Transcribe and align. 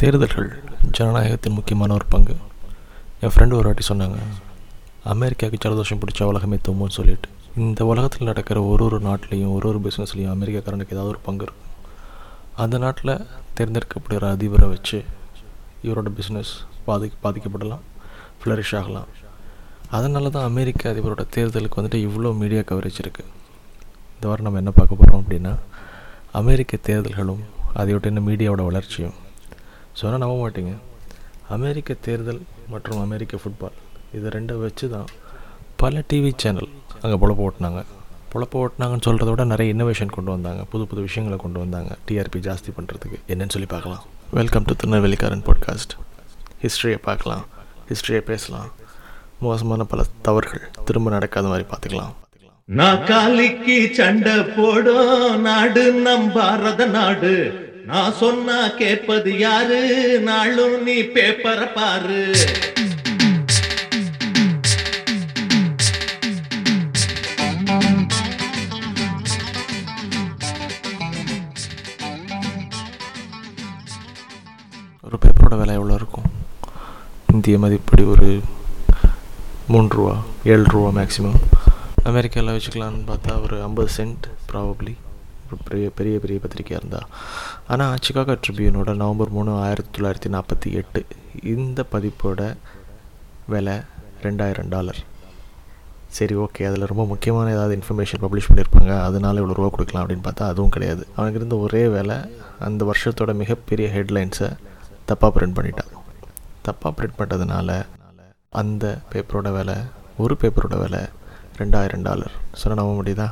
தேர்தல்கள் 0.00 0.48
ஜனநாயகத்தின் 0.96 1.54
முக்கியமான 1.58 1.94
ஒரு 1.94 2.06
பங்கு. 2.14 2.34
என் 3.22 3.32
ஃப்ரெண்டு 3.34 3.54
ஒரு 3.58 3.66
வாட்டி 3.68 3.84
சொன்னாங்க 3.88 4.18
அமெரிக்காவுக்கு 5.12 5.60
ஜலதோஷம் 5.64 6.00
பிடிச்ச 6.02 6.22
உலகமே 6.30 6.56
தும்முன்னு 6.66 6.96
சொல்லிட்டு. 6.96 7.28
இந்த 7.66 7.80
உலகத்தில் 7.90 8.28
நடக்கிற 8.30 8.58
ஒரு 8.72 8.84
ஒரு 8.88 8.98
நாட்டிலையும் 9.06 9.54
ஒரு 9.56 9.66
ஒரு 9.70 9.80
பிஸ்னஸ்லையும் 9.86 10.32
அமெரிக்காக்காரனுக்கு 10.34 10.94
ஏதாவது 10.96 11.12
ஒரு 11.14 11.20
பங்கு 11.28 11.44
இருக்கும். 11.46 11.70
அந்த 12.62 12.78
நாட்டில் 12.84 13.14
தேர்ந்தெடுக்கப்படுகிற 13.58 14.30
அதிபரை 14.36 14.68
வச்சு 14.74 14.98
இவரோட 15.86 16.12
பிஸ்னஸ் 16.20 16.52
பாதி 16.88 17.10
பாதிக்கப்படலாம் 17.26 17.84
ஃப்ளரிஷ் 18.40 18.76
ஆகலாம். 18.82 19.10
அதனால 19.98 20.30
தான் 20.36 20.48
அமெரிக்க 20.52 20.92
அதிபரோட 20.94 21.24
தேர்தலுக்கு 21.36 21.80
வந்துட்டு 21.80 22.06
இவ்வளோ 22.06 22.38
மீடியா 22.42 22.64
கவரேஜ் 22.72 23.04
இருக்குது 23.04 23.30
இந்த 24.16 24.26
வாரம் 24.30 24.48
நம்ம 24.48 24.62
என்ன 24.64 24.74
பார்க்க 24.80 25.02
போகிறோம் 25.02 25.22
அப்படின்னா 25.22 25.54
அமெரிக்க 26.42 26.76
தேர்தல்களும் 26.88 27.44
அதையொட்டின 27.80 28.12
என்ன 28.14 28.24
மீடியாவோட 28.30 28.64
வளர்ச்சியும் 28.70 29.16
சொன்னால் 29.98 30.22
நம்ப 30.22 30.34
மாட்டீங்க. 30.42 30.72
அமெரிக்க 31.54 31.94
தேர்தல் 32.06 32.40
மற்றும் 32.72 33.00
அமெரிக்க 33.04 33.38
ஃபுட்பால் 33.42 33.76
இது 34.16 34.28
ரெண்டை 34.34 34.56
வச்சு 34.62 34.90
தான் 34.94 35.06
பல 35.82 36.02
டிவி 36.10 36.32
சேனல் 36.42 36.68
அங்கே 37.02 37.16
பொழப்பு 37.22 37.42
ஓட்டினாங்க. 37.46 37.80
பொழப்பு 38.32 38.56
ஓட்டினாங்கன்னு 38.62 39.06
சொல்கிறத 39.06 39.28
விட 39.32 39.44
நிறைய 39.44 39.74
இன்னோவேஷன் 39.74 40.14
கொண்டு 40.16 40.30
வந்தாங்க. 40.30 40.64
புது 40.64 40.86
புது 40.86 41.00
விஷயங்களை 41.00 41.38
கொண்டு 41.42 41.58
வந்தாங்க. 41.58 41.96
டிஆர்பி 42.08 42.40
ஜாஸ்தி 42.48 42.70
பண்ணுறதுக்கு 42.76 43.18
என்னன்னு 43.32 43.54
சொல்லி 43.54 43.68
பார்க்கலாம். 43.74 44.02
வெல்கம் 44.30 44.64
டு 44.68 44.74
திருநெல்வேலிக்காரன் 44.80 45.44
பாட்காஸ்ட் 45.48 45.94
ஹிஸ்ட்ரியை 46.62 46.98
பார்க்கலாம். 47.08 47.44
ஹிஸ்ட்ரியை 47.88 48.22
பேசலாம். 48.30 48.70
மோசமான 49.40 49.84
பல 49.84 50.04
தவறுகள் 50.22 50.70
திரும்ப 50.84 51.10
நடக்காத 51.10 51.46
மாதிரி 51.52 51.66
பார்த்துக்கலாம். 51.72 52.14
நான் 52.64 53.04
காலிக்கு 53.04 53.76
சண்டை 53.98 54.36
போடும். 54.56 55.40
நாடு 55.40 55.92
நம் 55.92 56.32
பாரத 56.32 56.86
நாடு. 56.86 57.34
நான் 57.86 58.12
சொன்னா 58.12 58.68
கேட்பது 58.78 59.38
யாரு? 59.38 59.80
நாளும் 60.20 60.82
நீ 60.82 61.02
பேப்பரை 61.14 61.72
பாரு. 61.74 62.22
ஒரு 75.02 75.16
பேப்பரோட 75.22 75.58
விலை 75.58 75.74
எவ்வளோ 75.74 75.94
இருக்கும்? 75.94 76.28
இந்திய 77.32 77.58
மதிப்படி 77.58 78.04
ஒரு 78.06 78.28
மூன்று 79.66 79.96
ரூபா 79.96 80.14
ஏழு 80.44 80.64
ரூபா 80.68 81.00
மேக்ஸிமம் 81.00 81.38
அமெரிக்காவில் 82.04 82.54
வச்சுக்கலான்னு 82.54 83.02
பார்த்தா 83.08 83.42
ஒரு 83.42 83.62
ஐம்பது 83.62 83.90
சென்ட் 83.96 84.26
ப்ராபப்ளி 84.50 84.94
ஒரு 85.46 85.56
பெரிய 85.64 85.90
பெரிய 85.90 86.18
பெரிய 86.18 86.38
பத்திரிக்கையாக 86.42 86.80
இருந்தால் 86.82 87.08
ஆனால் 87.72 87.96
சிகாகோ 88.04 88.34
ட்ரிபியூனோட 88.44 88.90
நவம்பர் 89.02 89.30
மூணு 89.36 89.52
ஆயிரத்தி 89.62 89.90
தொள்ளாயிரத்தி 89.96 90.28
நாற்பத்தி 90.34 90.68
எட்டு 90.80 91.00
இந்த 91.42 91.84
பதிப்போட 91.92 92.40
விலை 93.52 93.74
ரெண்டாயிரம் 94.22 94.68
டாலர். 94.74 95.00
சரி 96.16 96.34
ஓகே. 96.34 96.62
அதில் 96.68 96.88
ரொம்ப 96.90 97.04
முக்கியமான 97.12 97.50
ஏதாவது 97.50 97.78
இன்ஃபர்மேஷன் 97.78 98.22
பப்ளிஷ் 98.24 98.48
பண்ணியிருப்பாங்க 98.48 98.92
அதனால 99.08 99.40
இவ்வளோ 99.40 99.56
ரூபா 99.58 99.68
கொடுக்கலாம் 99.68 100.04
அப்படின்னு 100.04 100.26
பார்த்தா 100.28 100.46
அதுவும் 100.52 100.72
கிடையாது. 100.76 101.06
அவனுக்கு 101.16 101.40
இருந்த 101.40 101.56
ஒரே 101.56 101.82
வேலை 101.96 102.16
அந்த 102.68 102.90
வருஷத்தோட 102.90 103.34
மிகப்பெரிய 103.42 103.88
ஹெட்லைன்ஸை 103.96 104.50
தப்பாக 105.10 105.32
பிரிண்ட் 105.38 105.58
பண்ணிட்டான் 105.58 105.92
தப்பாக 106.68 106.94
பிரிண்ட் 107.00 107.18
பண்ணதுனால 107.18 107.82
அந்த 108.62 108.96
பேப்பரோட 109.12 109.52
விலை 109.58 109.76
ஒரு 110.16 110.36
பேப்பரோட 110.40 110.78
விலை 110.84 111.02
ரெண்டாயிரம் 111.58 112.06
டாலர். 112.08 112.32
சொன்ன 112.52 112.82
நம்ப 112.82 113.02
முடியுதா? 113.02 113.28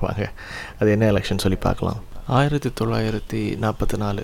வாங்க. 0.00 0.24
அது 0.80 0.90
என்ன 0.90 1.12
எலெக்ஷன் 1.12 1.44
சொல்லி 1.46 1.58
பார்க்கலாம். 1.68 1.98
ஆயிரத்தி 2.36 2.70
தொள்ளாயிரத்தி 2.80 3.38
நாற்பத்தி 3.62 3.96
நாலு 3.96 4.22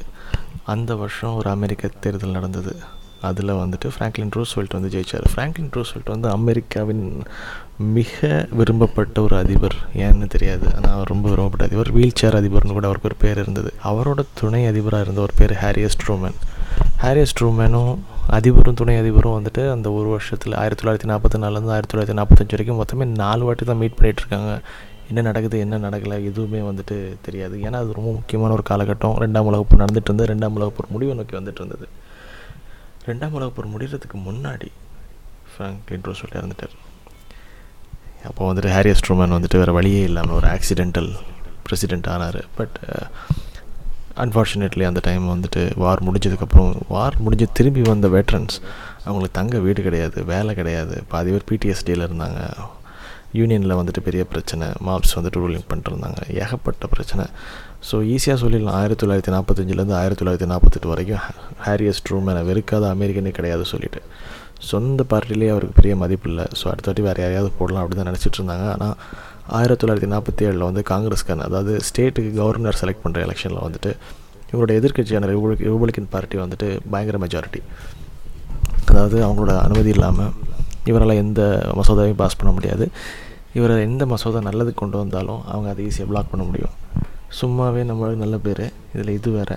அந்த 0.72 0.94
வருஷம் 0.94 1.34
ஒரு 1.34 1.50
அமெரிக்க 1.50 1.90
தேர்தல் 2.00 2.34
நடந்தது. 2.38 2.72
அதில் 3.20 3.52
வந்துட்டு 3.60 3.88
ஃப்ராங்க்லின் 3.92 4.32
ரூஸ்வெல்ட் 4.36 4.74
வந்து 4.76 4.90
ஜெயிச்சார். 4.94 5.26
ஃப்ராங்க்லின் 5.32 5.70
ரூஸ்வெல்ட் 5.76 6.10
வந்து 6.14 6.28
அமெரிக்காவின் 6.28 7.22
மிக 7.76 8.48
விரும்பப்பட்ட 8.58 9.22
ஒரு 9.22 9.36
அதிபர். 9.36 9.76
ஏன்னு 9.96 10.26
தெரியாது. 10.26 10.66
ஆனால் 10.76 10.94
அவர் 10.96 11.12
ரொம்ப 11.14 11.28
விரும்பப்பட்ட 11.28 11.64
அதிபர். 11.64 11.92
வீல் 11.92 12.18
சேர் 12.22 12.38
அதிபர்னு 12.40 12.76
கூட 12.78 12.86
அவருக்கு 12.90 13.10
ஒரு 13.12 13.18
பேர் 13.24 13.42
இருந்தது. 13.44 13.72
அவரோட 13.90 14.22
துணை 14.34 14.66
அதிபராக 14.66 15.02
இருந்த 15.02 15.20
ஒரு 15.20 15.36
பேர் 15.36 15.54
ஹாரியஸ் 15.64 16.00
ட்ரூமேன் 16.04 16.38
ஹாரியஸ் 17.04 17.36
ட்ரூமேனும் 17.40 17.94
அதிபரும் 18.38 18.74
துணை 18.74 18.96
அதிபரும் 18.96 19.36
வந்துட்டு 19.38 19.62
அந்த 19.70 19.88
ஒரு 19.92 20.08
வருஷத்தில் 20.08 20.54
ஆயிரத்தி 20.62 20.82
தொள்ளாயிரத்தி 20.82 21.10
நாற்பத்தி 21.12 21.38
நாலுலேருந்து 21.44 21.74
ஆயிரத்தி 21.76 21.92
தொள்ளாயிரத்தி 21.92 22.18
நாற்பத்தஞ்சு 22.20 22.54
வரைக்கும் 22.56 22.80
மொத்தமே 22.80 23.06
நாலு 23.22 23.44
வாட்டி 23.44 23.64
தான் 23.64 23.76
மீட் 23.76 23.96
பண்ணிகிட்டு 23.98 24.22
இருக்காங்க. 24.24 24.52
என்ன 25.08 25.20
நடக்குது 25.20 25.58
என்ன 25.58 25.78
நடக்கலை 25.78 26.24
எதுவுமே 26.24 26.58
வந்துட்டு 26.58 27.16
தெரியாது. 27.22 27.56
ஏன்னா 27.56 27.72
அது 27.72 27.92
ரொம்ப 27.92 28.12
முக்கியமான 28.12 28.52
ஒரு 28.52 28.62
காலகட்டம். 28.70 29.18
ரெண்டாம் 29.24 29.48
உலகப் 29.50 29.66
போர் 29.68 29.84
நடந்துட்டு 29.84 30.00
இருந்தது. 30.02 30.34
ரெண்டாம் 30.34 30.52
உலகப் 30.52 30.74
போர் 30.76 30.90
முடிவை 30.90 31.14
நோக்கி 31.14 31.36
வந்துட்டு 31.36 31.60
இருந்தது. 31.64 31.88
ரெண்டாம் 33.06 33.30
உலகப் 33.30 33.56
போர் 33.56 33.68
முடிகிறதுக்கு 33.68 34.14
முன்னாடி 34.14 34.68
ஃப்ராங்க்லின் 35.52 36.04
ரோஸ்வெல்ட் 36.08 36.34
இறந்துட்டார். 36.34 36.74
அப்போ 38.26 38.52
வந்துட்டு 38.52 38.72
ஹாரியஸ் 38.76 39.04
ட்ரூமன் 39.08 39.34
வந்துட்டு 39.36 39.56
வேறு 39.56 39.72
வழியே 39.72 40.00
இல்லாமல் 40.00 40.34
ஒரு 40.34 40.46
ஆக்சிடென்டல் 40.46 41.12
பிரசிடெண்ட் 41.66 42.08
ஆனார். 42.08 42.44
பட் 42.54 42.80
அன்ஃபார்ச்சுனேட்லி 44.16 44.84
அந்த 44.84 45.00
டைம் 45.02 45.28
வந்துட்டு 45.28 45.76
வார் 45.76 46.02
முடிஞ்சதுக்கப்புறம் 46.02 46.74
வார் 46.88 47.14
முடிஞ்சு 47.18 47.48
திரும்பி 47.52 47.82
வந்த 47.82 48.08
வெட்ரன்ஸ் 48.08 48.56
அவங்களுக்கு 49.00 49.40
தங்க 49.40 49.58
வீடு 49.58 49.82
கிடையாது 49.82 50.24
வேலை 50.24 50.54
கிடையாது. 50.54 51.02
பாதி 51.08 51.30
பேர் 51.30 51.44
பிடிஎஸ்டியில் 51.50 52.06
இருந்தாங்க. 52.06 52.40
யூனியனில் 53.38 53.76
வந்துட்டு 53.80 54.02
பெரிய 54.08 54.22
பிரச்சனை. 54.32 54.66
மாப்ஸ் 54.88 55.14
வந்துட்டு 55.18 55.40
ரூலிங் 55.42 55.66
பண்ணிட்டுருந்தாங்க. 55.70 56.20
ஏகப்பட்ட 56.42 56.86
பிரச்சனை. 56.94 57.24
ஸோ 57.88 57.96
ஈஸியாக 58.14 58.38
சொல்லிடலாம். 58.42 58.76
ஆயிரத்தி 58.80 59.02
தொள்ளாயிரத்தி 59.02 59.32
நாற்பத்தஞ்சிலேருந்து 59.36 59.96
ஆயிரத்தி 60.00 60.20
தொள்ளாயிரத்தி 60.22 60.48
நாற்பத்தெட்டு 60.52 60.90
வரைக்கும் 60.92 61.22
ஹாரியஸ் 61.66 62.02
ட்ரூமேனை 62.08 62.42
வெறுக்காத 62.50 62.84
அமெரிக்கனே 62.96 63.32
கிடையாது 63.38 63.64
சொல்லிட்டு. 63.72 64.02
சொந்த 64.70 65.00
பார்ட்டிலேயே 65.12 65.52
அவருக்கு 65.54 65.78
பெரிய 65.80 65.94
மதிப்பு 66.02 66.28
இல்லை. 66.32 66.46
ஸோ 66.58 66.64
அடுத்த 66.72 66.88
வாட்டி 66.90 67.02
வேறு 67.08 67.22
யாரையாவது 67.24 67.50
போடலாம் 67.58 67.82
அப்படின்னு 67.82 68.02
தான் 68.02 68.10
நினச்சிட்டு 68.12 68.38
இருந்தாங்க. 68.40 68.66
ஆனால் 68.76 68.94
ஆயிரத்தி 69.58 69.80
தொள்ளாயிரத்தி 69.82 70.10
நாற்பத்தி 70.14 70.42
ஏழில் 70.48 70.66
வந்து 70.68 70.82
காங்கிரஸ்கான 70.92 71.44
அதாவது 71.48 71.72
ஸ்டேட்டுக்கு 71.88 72.30
கவர்னர் 72.40 72.78
செலக்ட் 72.82 73.02
பண்ணுற 73.04 73.20
எலெக்ஷனில் 73.26 73.64
வந்துட்டு 73.66 73.90
இவங்களோட 74.48 74.72
எதிர்க்கட்சியான 74.80 75.28
ரிபப்ளிக் 75.32 75.64
ரிபப்ளிகன் 75.68 76.08
பார்ட்டி 76.14 76.36
வந்துட்டு 76.44 76.66
பயங்கர 76.92 77.18
மெஜாரிட்டி 77.24 77.60
அதாவது 78.88 79.16
அவங்களோட 79.26 79.52
அனுமதி 79.66 79.90
இல்லாமல் 79.96 80.32
இவரால் 80.90 81.20
எந்த 81.24 81.42
மசோதாவையும் 81.78 82.20
பாஸ் 82.22 82.38
பண்ண 82.40 82.50
முடியாது. 82.56 82.86
இவரை 83.58 83.74
எந்த 83.88 84.04
மசோதா 84.12 84.40
நல்லது 84.48 84.70
கொண்டு 84.80 84.96
வந்தாலும் 85.02 85.40
அவங்க 85.52 85.68
அதை 85.72 85.82
ஈஸியாக 85.88 86.10
பிளாக் 86.10 86.30
பண்ண 86.32 86.44
முடியும். 86.48 86.74
சும்மாவே 87.40 87.82
நம்மளுக்கு 87.90 88.24
நல்ல 88.24 88.36
பேர். 88.46 88.64
இதில் 88.94 89.16
இது 89.18 89.30
வேறு. 89.36 89.56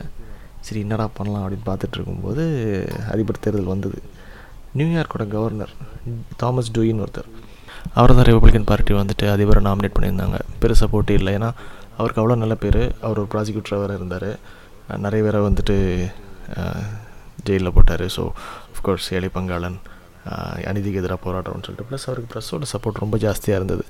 சரி 0.65 0.79
என்னடா 0.85 1.05
பண்ணலாம் 1.17 1.43
அப்படின்னு 1.43 1.67
பார்த்துட்டு 1.69 1.97
இருக்கும்போது 1.97 2.43
அதிபர் 3.13 3.43
தேர்தல் 3.45 3.73
வந்தது. 3.73 3.99
நியூயார்க்கோட 4.77 5.25
கவர்னர் 5.33 5.73
தாமஸ் 6.41 6.71
டூயின்னு 6.75 7.03
ஒருத்தர். 7.05 7.29
அவர் 7.99 8.15
தான் 8.17 8.27
ரிப்பப்ளிகன் 8.29 8.69
பார்ட்டி 8.69 8.93
வந்துட்டு 9.01 9.25
அதிபரை 9.33 9.61
நாமினேட் 9.67 9.95
பண்ணியிருந்தாங்க. 9.97 10.39
பெருசாக 10.61 10.89
போட்டி 10.93 11.13
இல்லை. 11.19 11.33
ஏன்னா 11.37 11.49
அவருக்கு 11.99 12.21
அவ்வளோ 12.21 12.37
நல்ல 12.43 12.55
பேர். 12.63 12.81
அவர் 13.05 13.21
ஒரு 13.21 13.29
ப்ராசிக்யூட்டராக 13.33 13.81
வேறு 13.83 13.97
இருந்தார். 13.99 14.29
நிறைய 15.05 15.21
பேரை 15.27 15.39
வந்துட்டு 15.47 15.75
ஜெயிலில் 17.47 17.75
போட்டார். 17.77 18.05
ஸோ 18.15 18.23
அஃப்கோர்ஸ் 18.73 19.07
ஏழை 19.17 19.29
பங்காளன் 19.37 19.77
அநீதிக்கு 20.69 21.01
எதிராக 21.01 21.19
போராட்டம்னு 21.25 21.65
சொல்லிட்டு. 21.67 21.87
ப்ளஸ் 21.89 22.07
அவருக்கு 22.09 22.31
ப்ரெஸ்ஸோட 22.33 22.67
சப்போர்ட் 22.73 23.03
ரொம்ப 23.03 23.17
ஜாஸ்தியாக 23.25 23.59
இருந்தது. 23.59 23.85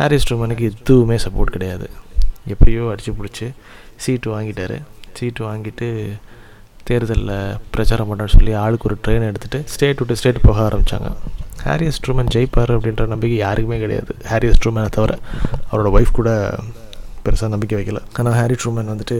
ஹாரிஸ் 0.00 0.26
ட்ரூமனுக்கு 0.28 0.66
எதுவுமே 0.72 1.16
சப்போர்ட் 1.26 1.54
கிடையாது. 1.56 1.88
எப்படியோ 2.54 2.82
அடித்து 2.92 3.14
பிடிச்சி 3.20 3.46
சீட்டு 4.04 4.28
வாங்கிட்டார். 4.34 4.76
சீட்டு 5.18 5.42
வாங்கிட்டு 5.48 5.88
தேர்தலில் 6.88 7.56
பிரச்சாரம் 7.74 8.08
பண்ணுறேன்னு 8.10 8.34
சொல்லி 8.36 8.52
ஆளுக்கு 8.64 8.86
ஒரு 8.88 8.96
ட்ரெயின் 9.04 9.26
எடுத்துகிட்டு 9.30 9.58
ஸ்டேட் 9.72 9.98
விட்டு 10.00 10.18
ஸ்டேட் 10.20 10.44
போக 10.46 10.60
ஆரம்பித்தாங்க 10.68 11.08
ஹாரியஸ் 11.64 12.00
ட்ரூமன் 12.04 12.30
ஜெயிப்பார் 12.34 12.72
அப்படின்ற 12.76 13.04
நம்பிக்கை 13.12 13.38
யாருக்குமே 13.38 13.78
கிடையாது. 13.84 14.12
ஹாரியஸ் 14.30 14.60
ட்ரூமனை 14.62 14.90
தவிர 14.96 15.14
அவரோட 15.70 15.88
ஒய்ஃப் 15.96 16.18
கூட 16.18 16.30
பெருசாக 17.24 17.52
நம்பிக்கை 17.54 17.76
வைக்கல. 17.78 18.00
ஆனால் 18.18 18.36
ஹாரி 18.40 18.56
ட்ரூமன் 18.62 18.92
வந்துட்டு 18.92 19.18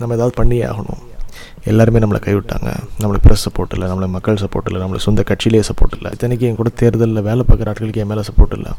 நம்ம 0.00 0.14
ஏதாவது 0.18 0.34
பண்ணியே 0.40 0.64
ஆகணும். 0.72 1.00
எல்லாருமே 1.64 1.98
நம்மளை 1.98 2.20
கைவிட்டாங்க. 2.26 2.70
நம்மளுக்கு 3.00 3.24
ப்ரெஸ் 3.26 3.44
சப்போர்ட் 3.46 3.74
இல்லை 3.76 3.88
நம்மளை 3.88 4.08
மக்கள் 4.08 4.42
சப்போர்ட் 4.44 4.68
இல்லை 4.70 4.80
நம்மளுக்கு 4.82 5.06
சொந்த 5.08 5.24
கட்சியிலேயே 5.30 5.64
சப்போர்ட் 5.70 5.96
இல்லை. 5.96 6.10
இத்தனைக்கு 6.16 6.46
என் 6.50 6.60
கூட 6.60 6.68
தேர்தலில் 6.68 7.22
வேலை 7.22 7.44
பார்க்குற 7.48 7.72
ஆட்களுக்கு 7.72 8.02
என் 8.04 8.06
மேலே 8.06 8.20
சப்போர்ட் 8.20 8.56
இல்லை. 8.58 8.72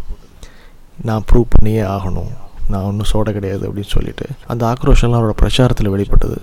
நான் 1.02 1.24
ப்ரூவ் 1.32 1.46
பண்ணியே 1.50 1.82
ஆகணும். 1.82 2.32
நான் 2.68 2.84
ஒன்றும் 2.90 3.10
சோட 3.12 3.32
கிடையாது 3.32 3.64
அப்படின்னு 3.70 3.94
சொல்லிட்டு 3.96 4.26
அந்த 4.48 4.64
ஆக்ரோஷம்லாம் 4.72 5.20
அவரோட 5.20 5.36
பிரச்சாரத்தில் 5.42 5.94
வெளிப்பட்டது. 5.96 6.38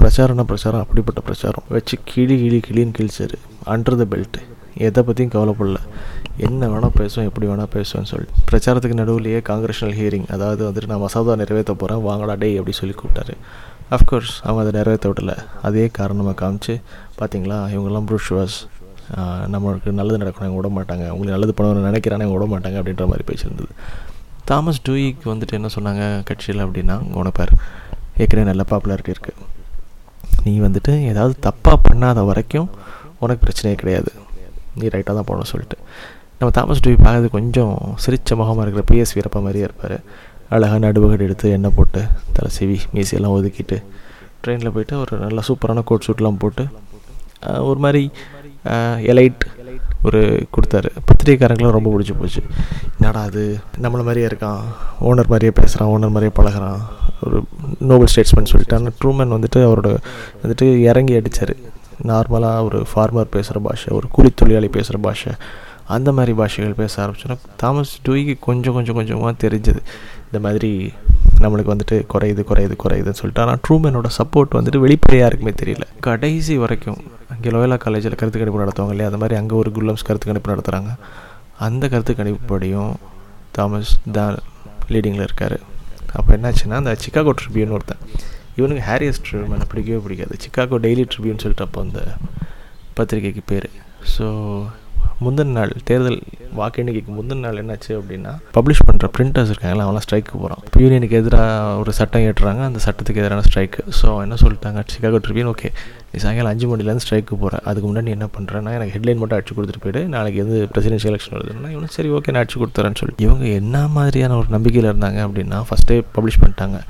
பிரச்சாரம்னா 0.00 0.44
பிரச்சாரம் 0.50 0.80
அப்படிப்பட்ட 0.80 1.20
பிரச்சாரம். 1.20 1.64
வச்சு 1.68 1.96
கிளி 2.04 2.36
கிளி 2.42 2.58
கிளின்னு 2.68 2.94
கிழிச்சார். 2.98 3.36
அண்டர் 3.66 4.00
த 4.00 4.06
பெல்ட் 4.12 4.38
எதை 4.86 5.02
பற்றியும் 5.02 5.34
கவலைப்படல. 5.34 5.80
என்ன 6.46 6.68
வேணால் 6.72 6.96
பேசுவேன் 7.00 7.28
எப்படி 7.28 7.46
வேணால் 7.50 7.70
பேசுவேன்னு 7.74 8.10
சொல்லிட்டு 8.12 8.42
பிரச்சாரத்துக்கு 8.50 8.96
நடுவுலையே 9.00 9.38
காங்கிரஷனல் 9.50 9.94
ஹியரிங் 9.98 10.26
அதாவது 10.34 10.62
வந்துட்டு 10.68 10.90
நான் 10.92 11.02
மசோதா 11.04 11.34
நிறைவேற்ற 11.42 11.74
போகிறேன் 11.82 12.02
வாங்கடா 12.06 12.34
டே 12.42 12.48
அப்படி 12.60 12.74
சொல்லி 12.80 12.94
கூப்பிட்டாரு. 13.00 13.34
அஃப்கோர்ஸ் 13.96 14.34
அவங்க 14.46 14.60
அதை 14.64 14.72
நிறைவேற்ற 14.78 15.08
விடல. 15.10 15.32
அதே 15.68 15.84
காரணமாக 15.98 16.36
காமிச்சு 16.42 16.74
பார்த்தீங்களா 17.20 17.58
இவங்கெல்லாம் 17.74 18.08
ப்ரூஷ்வாஸ் 18.10 18.56
நம்மளுக்கு 19.54 19.90
நல்லது 20.00 20.18
நடக்கணும் 20.22 20.56
விட 20.58 20.68
மாட்டாங்க. 20.78 21.04
உங்களுக்கு 21.14 21.34
நல்லது 21.36 21.54
பண்ணணும்னு 21.58 21.88
நினைக்கிறானே 21.90 22.26
விட 22.34 22.46
மாட்டாங்க 22.52 22.76
அப்படின்ற 22.80 23.06
மாதிரி 23.12 23.26
பேசியிருந்தது. 23.30 23.70
தாமஸ் 24.50 24.84
டூயிக்கு 24.86 25.26
வந்துட்டு 25.32 25.56
என்ன 25.58 25.68
சொன்னாங்க 25.76 26.02
கட்சியில் 26.30 26.64
அப்படின்னா 26.64 26.96
உனப்பார் 27.22 27.52
ஏற்கனவே 28.22 28.46
நல்ல 28.50 28.64
பாப்புலாரிட்டி 28.72 29.14
இருக்குது 29.14 29.44
நீ 30.44 30.52
வந்துட்டு 30.66 30.92
ஏதாவது 31.12 31.34
தப்பாக 31.46 31.78
பண்ணாத 31.86 32.20
வரைக்கும் 32.30 32.68
உனக்கு 33.24 33.40
பிரச்சனையே 33.46 33.76
கிடையாது. 33.80 34.10
நீ 34.78 34.86
ரைட்டாக 34.94 35.14
தான் 35.18 35.28
போகணும் 35.30 35.50
சொல்லிட்டு. 35.52 35.78
நம்ம 36.38 36.48
தாமஸ் 36.56 36.82
டிவி 36.84 36.96
பார்க்கறது 37.04 37.28
கொஞ்சம் 37.36 37.76
சிரிச்ச 38.04 38.36
முகமாக 38.38 38.64
இருக்கிற 38.64 38.82
பிஎஸ் 38.88 39.14
வீரப்பா 39.16 39.40
மாதிரியே 39.44 39.66
இருப்பார். 39.68 39.94
அழகாக 40.54 40.80
நடுவகடு 40.84 41.24
எடுத்து 41.26 41.46
எண்ணெய் 41.56 41.74
போட்டு 41.76 42.00
தலை 42.36 42.50
சிவி 42.56 42.76
மீசியெல்லாம் 42.94 43.36
ஒதுக்கிட்டு 43.36 43.76
ட்ரெயினில் 44.42 44.74
போயிட்டு 44.74 44.94
ஒரு 45.04 45.14
நல்ல 45.22 45.42
சூப்பரான 45.48 45.84
கோட் 45.90 46.06
சூட்லாம் 46.06 46.40
போட்டு 46.42 46.64
ஒரு 47.70 47.78
மாதிரி 47.84 48.02
எலைட் 49.12 49.42
ஒரு 50.06 50.20
கொடுத்தாரு. 50.54 50.88
பத்திரிகைக்காரங்களும் 51.08 51.74
ரொம்ப 51.76 51.88
பிடிச்சி 51.92 52.14
போச்சு. 52.18 52.42
என்னடா 52.96 53.20
அது 53.28 53.42
நம்மளை 53.84 54.02
மாதிரியே 54.08 54.26
இருக்கான். 54.30 54.62
ஓனர் 55.08 55.30
மாதிரியே 55.32 55.52
பேசுகிறான் 55.60 55.90
ஓனர் 55.94 56.14
மாதிரியே 56.16 56.34
பழகுறான். 56.38 56.80
ஒரு 57.26 57.38
நோபல் 57.90 58.10
ஸ்டேட்ஸ்மேன் 58.12 58.50
சொல்லிட்டு 58.52 58.76
ஆனால் 58.78 58.96
ட்ரூமேன் 59.00 59.34
வந்துட்டு 59.36 59.60
அவரோட 59.68 59.90
வந்துட்டு 60.42 60.66
இறங்கி 60.90 61.14
அடித்தார் 61.20 61.54
நார்மலாக 62.10 62.66
ஒரு 62.68 62.80
ஃபார்மர் 62.90 63.34
பேசுகிற 63.36 63.60
பாஷை 63.66 63.90
ஒரு 63.98 64.08
கூலி 64.16 64.30
தொழிலாளி 64.40 64.68
பேசுகிற 64.76 64.98
பாஷை. 65.06 65.32
அந்த 65.94 66.10
மாதிரி 66.16 66.32
பாஷைகள் 66.38 66.78
பேச 66.80 66.94
ஆரம்பிச்சோன்னா 67.02 67.36
தாமஸ் 67.62 67.92
டூய்க்கு 68.06 68.34
கொஞ்சம் 68.46 68.76
கொஞ்சம் 68.76 68.96
கொஞ்சமாக 68.98 69.32
தெரிஞ்சது. 69.44 69.80
இந்த 70.28 70.38
மாதிரி 70.46 70.70
நம்மளுக்கு 71.42 71.72
வந்துட்டு 71.72 71.96
குறையுது 72.12 72.42
குறையுது 72.50 72.74
குறையுதுன்னு 72.84 73.18
சொல்லிட்டு. 73.20 73.42
ஆனால் 73.44 73.60
ட்ரூமேனோட 73.66 74.08
சப்போர்ட் 74.18 74.56
வந்துட்டு 74.58 74.80
வெளிப்படையாக 74.84 75.28
இருக்குமே 75.30 75.52
தெரியல. 75.62 75.86
கடைசி 76.06 76.54
வரைக்கும் 76.62 77.00
அங்கே 77.32 77.50
லோயலா 77.54 77.76
காலேஜில் 77.84 78.18
கருத்து 78.20 78.40
கணிப்பு 78.40 78.62
நடத்துவாங்க 78.64 78.94
இல்லையா? 78.94 79.10
அந்த 79.10 79.20
மாதிரி 79.22 79.36
அங்கே 79.40 79.54
ஒரு 79.62 79.70
குல்லம்ஸ் 79.76 80.06
கருத்து 80.08 80.30
கணிப்பு 80.30 80.52
நடத்துகிறாங்க 80.54 80.92
அந்த 81.66 81.84
கருத்து 81.92 82.14
கணிப்புப்படியும் 82.20 82.94
தாமஸ் 83.58 83.92
தான் 84.18 84.34
லீடிங்கில் 84.94 85.26
இருக்கார். 85.28 85.58
அப்போ 86.18 86.30
என்னாச்சுன்னா 86.36 86.78
அந்த 86.82 86.94
சிக்காகோ 87.04 87.32
ட்ரிபியூன் 87.40 87.74
ஒருத்தன் 87.76 88.02
இவனுக்கு 88.58 88.82
ஹாரியஸ் 88.90 89.22
ட்ரிபியூன் 89.26 89.70
பிடிக்கவே 89.72 90.00
பிடிக்காது. 90.06 90.34
சிக்காகோ 90.44 90.76
டெய்லி 90.86 91.04
ட்ரிபியூன் 91.12 91.42
சொல்லிட்டு 91.44 91.66
அப்போ 91.68 91.80
அந்த 91.86 92.00
பத்திரிக்கைக்கு 92.98 93.44
பேர். 93.52 93.68
ஸோ 94.14 94.26
முந்தின 95.24 95.54
நாள் 95.58 95.72
தேர்தல் 95.88 96.18
வாக்கு 96.58 96.80
எண்ணிக்கைக்கு 96.82 97.12
முந்தின 97.16 97.42
நாள் 97.44 97.58
என்னாச்சு 97.60 97.92
அப்படின்னா 97.98 98.32
பப்ளிஷ் 98.56 98.82
பண்ணுற 98.88 99.06
பிரிண்டர்ஸ் 99.16 99.50
இருக்காங்களா 99.52 99.84
அவங்களாம் 99.84 100.04
ஸ்ட்ரைக்கு 100.06 100.32
போகிறான் 100.40 100.62
யூனியனுக்கு 100.82 101.16
எதிராக 101.20 101.78
ஒரு 101.82 101.92
சட்டம் 101.98 102.24
ஏற்றுறாங்க 102.26 102.62
அந்த 102.68 102.80
சட்டத்துக்கு 102.86 103.22
எதிரான 103.22 103.44
ஸ்ட்ரைக்கு 103.46 103.82
ஸோ 104.00 104.08
என்ன 104.24 104.36
சொல்லிட்டாங்க? 104.42 104.82
சிக்காகோ 104.92 105.20
ட்ரிபியூன் 105.26 105.50
ஓகே 105.52 105.68
நீ 106.10 106.20
சாயங்காலம் 106.24 106.52
அஞ்சு 106.52 106.66
மணிலேருந்து 106.72 107.04
ஸ்ட்ரைக்கு 107.04 107.34
போகிறேன் 107.42 107.62
அதுக்கு 107.70 107.86
முன்னாடி 107.88 108.06
நீ 108.08 108.14
என்ன 108.18 108.28
பண்ணுறேன்னா 108.36 108.72
எனக்கு 108.78 108.94
ஹெட்லைன் 108.96 109.20
மட்டும் 109.22 109.38
அடிச்சு 109.38 109.56
கொடுத்துட்டு 109.56 109.82
போயிட்டு 109.84 110.02
நாளைக்கு 110.14 110.40
எது 110.44 110.56
பிரசிடென்ஷியல் 110.74 111.12
எலெக்ஷன் 111.12 111.36
வருதுன்னா 111.36 111.70
இவனும் 111.74 111.94
சரி 111.96 112.10
ஓகே 112.16 112.32
நான் 112.34 112.42
அடிச்சு 112.42 112.60
கொடுத்துறேன்னு 112.62 113.00
சொல்லி. 113.02 113.16
இவங்க 113.26 113.46
என்ன 113.60 113.76
மாதிரியான 113.96 114.36
ஒரு 114.42 114.50
நம்பிக்கையில் 114.56 114.90
இருந்தாங்க 114.92 115.20
அப்படின்னா 115.26 115.60
ஃபஸ்ட்டே 115.68 115.98
பப்ளிஷ் 116.16 116.40
பண்ணிட்டாங்க. 116.42 116.80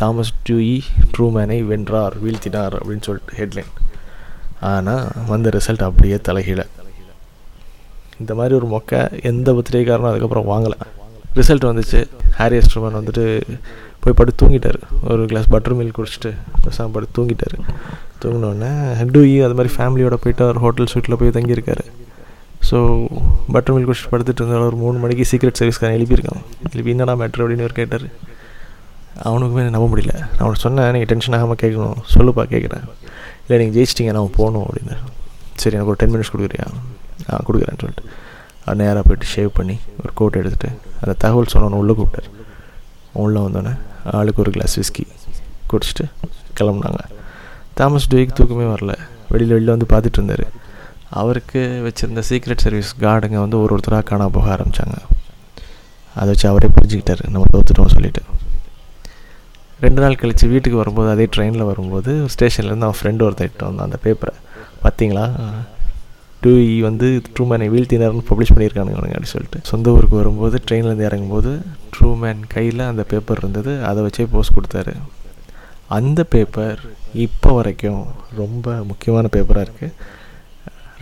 தாமஸ் 0.00 0.34
டியூஇ 0.48 0.76
ட்ரூமேனை 1.16 1.58
வென்றார் 1.72 2.16
வீழ்த்தினார் 2.24 2.76
அப்படின்னு 2.80 3.06
சொல்லிட்டு 3.08 3.38
ஹெட்லைன் 3.40 3.72
ஆனால் 4.72 5.04
வந்த 5.32 5.48
ரிசல்ட் 5.58 5.86
அப்படியே 5.88 6.18
தலைகீழ. 6.30 6.62
இந்த 8.20 8.32
மாதிரி 8.38 8.54
ஒரு 8.60 8.66
மொக்கை 8.74 9.00
எந்த 9.30 9.48
பத்திரிகைக்காரனும் 9.56 10.10
அதுக்கப்புறம் 10.10 10.48
வாங்கலை. 10.52 10.78
ரிசல்ட் 11.38 11.66
வந்துச்சு. 11.70 12.00
ஹாரி 12.38 12.58
ட்ரூமன் 12.70 12.98
வந்துட்டு 13.00 13.24
போய் 14.02 14.16
படுத்து 14.18 14.40
தூங்கிட்டார். 14.40 14.78
ஒரு 15.12 15.22
கிளாஸ் 15.30 15.48
பட்டர் 15.54 15.76
மில்க் 15.78 15.96
குடிச்சிட்டு 15.98 16.30
பேசாமல் 16.64 16.94
படுத்து 16.96 17.14
தூங்கிட்டார். 17.18 17.56
தூங்கினோடனே 18.22 18.70
டூஇ 19.14 19.30
e 19.32 19.38
அது 19.46 19.54
மாதிரி 19.58 19.72
ஃபேமிலியோட 19.76 20.16
போயிட்டு 20.24 20.42
அவர் 20.46 20.60
ஹோட்டல் 20.64 20.90
ஸ்வீட்டில் 20.92 21.18
போய் 21.20 21.34
தங்கியிருக்காரு. 21.36 21.84
ஸோ 22.68 22.76
பட்டர் 23.54 23.74
மில்க் 23.74 23.88
குடிச்சிட்டு 23.88 24.12
படுத்துட்டு 24.12 24.40
இருந்தாலும் 24.42 24.68
ஒரு 24.70 24.78
மூணு 24.84 24.96
மணிக்கு 25.02 25.24
சீக்ரெட் 25.30 25.58
சர்வீஸ்க்காரன் 25.60 25.96
எழுப்பியிருக்கான். 25.98 26.42
எழுப்பி 26.72 26.94
என்னடா 26.94 27.14
மேட்ரு 27.22 27.42
அப்படின்னு 27.44 27.66
ஒரு 27.68 27.76
கேட்டார். 27.80 28.06
அவனுக்குமே 29.28 29.64
நம்ப 29.74 29.86
முடியல. 29.92 30.14
நான் 30.20 30.44
அவனுக்கு 30.44 30.64
சொன்னேன் 30.66 30.92
நீங்கள் 30.94 31.10
டென்ஷன் 31.12 31.36
ஆகாமல் 31.38 31.60
கேட்கணும். 31.64 31.98
சொல்லுப்பா 32.14 32.44
கேட்குறேன். 32.54 32.86
இல்லை 33.44 33.58
நீங்கள் 33.60 33.76
ஜெயிச்சிட்டிங்க 33.76 34.14
நான் 34.18 34.36
போகணும் 34.38 34.64
அப்படின்னு. 34.66 34.96
சரி 35.62 35.76
எனக்கு 35.76 35.92
ஒரு 35.94 36.00
டென் 36.02 36.14
மினிட்ஸ் 36.14 36.32
கொடுக்குறியா? 36.34 36.66
ஆ 37.30 37.40
கொடுக்குறேன்னு 37.46 37.82
சொல்லிட்டு. 37.82 38.04
அவர் 38.64 38.78
நேராக 38.82 39.02
போயிட்டு 39.08 39.26
ஷேவ் 39.34 39.50
பண்ணி 39.58 39.76
ஒரு 40.02 40.12
கோட் 40.20 40.38
எடுத்துகிட்டு 40.40 40.70
அந்த 41.00 41.14
தகவல் 41.24 41.52
சொன்னோன்னு 41.54 41.80
உள்ளே 41.82 41.94
கூப்பிட்டார். 41.98 42.30
உள்ளே 43.24 43.40
வந்தோடனே 43.46 43.74
ஆளுக்கு 44.18 44.42
ஒரு 44.44 44.52
கிளாஸ் 44.56 44.74
விஸ்கி 44.80 45.04
குடிச்சிட்டு 45.70 46.06
கிளம்புனாங்க. 46.58 47.02
தாமஸ் 47.78 48.08
டூய்க்கு 48.12 48.38
தூக்கமே 48.38 48.66
வரல. 48.74 48.92
வெளியில் 49.32 49.54
வெளியில் 49.54 49.74
வந்து 49.74 49.90
பார்த்துட்டு 49.92 50.18
இருந்தார். 50.20 50.46
அவருக்கு 51.20 51.60
வச்சுருந்த 51.86 52.22
சீக்ரெட் 52.28 52.64
சர்வீஸ் 52.64 52.90
கார்டுங்க 53.00 53.38
வந்து 53.44 53.58
ஒரு 53.62 53.72
ஒருத்தராக 53.76 54.04
காணாம 54.10 54.32
போக 54.36 54.48
ஆரம்பித்தாங்க 54.56 54.96
அதை 56.14 56.26
வச்சு 56.30 56.46
அவரே 56.50 56.68
புரிஞ்சுக்கிட்டார். 56.76 57.22
நம்ம 57.34 57.50
தோத்துட்டோம் 57.54 57.92
சொல்லிவிட்டு 57.96 58.22
ரெண்டு 59.84 60.00
நாள் 60.02 60.20
கழித்து 60.20 60.48
வீட்டுக்கு 60.48 60.80
வரும்போது 60.80 61.08
அதே 61.14 61.24
ட்ரெயினில் 61.36 61.68
வரும்போது 61.70 62.10
ஸ்டேஷன்லேருந்து 62.34 62.86
அவன் 62.88 63.00
ஃப்ரெண்டு 63.00 63.24
ஒருத்தர் 63.26 63.48
இட்டு 63.48 63.64
வந்தான் 63.68 63.86
அந்த 63.88 63.98
பேப்பரை 64.04 64.34
பார்த்தீங்களா 64.84 65.24
டூஇ 66.44 66.64
e 66.70 66.80
வந்து 66.86 67.06
ட்ரூமேனை 67.34 67.66
வீழ்த்தினார்னு 67.74 68.24
பப்ளிஷ் 68.30 68.52
பண்ணியிருக்கானுங்க 68.54 68.96
அப்படின்னு 68.98 69.18
அப்படி 69.18 69.32
சொல்லிட்டு. 69.34 69.58
சொந்த 69.70 69.94
ஊருக்கு 69.96 70.16
வரும்போது 70.20 70.56
ட்ரெயின்லேருந்து 70.66 71.06
இறங்கும்போது 71.08 71.50
ட்ரூமேன் 71.94 72.42
கையில் 72.54 72.82
அந்த 72.90 73.02
பேப்பர் 73.12 73.40
இருந்தது. 73.42 73.72
அதை 73.90 74.02
வச்சே 74.06 74.26
போஸ்ட் 74.34 74.56
கொடுத்தாரு. 74.56 74.94
அந்த 75.98 76.20
பேப்பர் 76.32 76.82
இப்போ 77.26 77.50
வரைக்கும் 77.58 78.02
ரொம்ப 78.40 78.74
முக்கியமான 78.90 79.28
பேப்பராக 79.36 79.66
இருக்குது 79.66 79.92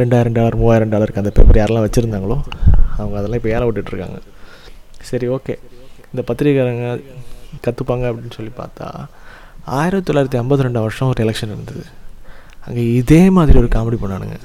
ரெண்டாயிரம் 0.00 0.37
டாலர் 0.39 0.59
மூவாயிரம் 0.61 0.93
டாலருக்கு 0.94 1.23
அந்த 1.23 1.33
பேப்பர் 1.39 1.61
யாரெல்லாம் 1.61 1.87
வச்சுருந்தாங்களோ 1.87 2.39
அவங்க 2.99 3.17
அதெல்லாம் 3.21 3.41
இப்போ 3.41 3.53
ஏற 3.56 3.62
விட்டுட்ருக்காங்க 3.69 4.21
சரி 5.11 5.27
ஓகே 5.37 5.55
இந்த 6.12 6.23
பத்திரிக்கைக்காரங்க 6.29 6.89
கற்றுப்பாங்க 7.67 8.05
அப்படின்னு 8.11 8.37
சொல்லி 8.39 8.53
பார்த்தா 8.62 8.89
ஆயிரத்தி 9.81 10.06
தொள்ளாயிரத்தி 10.09 10.41
ஐம்பத்தி 10.43 10.67
ரெண்டு 10.67 10.85
வருஷம் 10.85 11.11
ஒரு 11.12 11.21
எலெக்ஷன் 11.25 11.53
இருந்தது 11.55 11.85
அங்கே 12.67 12.83
இதே 13.00 13.23
மாதிரி 13.37 13.59
ஒரு 13.62 13.69
காமெடி 13.77 13.99
பண்ணானுங்க. 14.03 14.39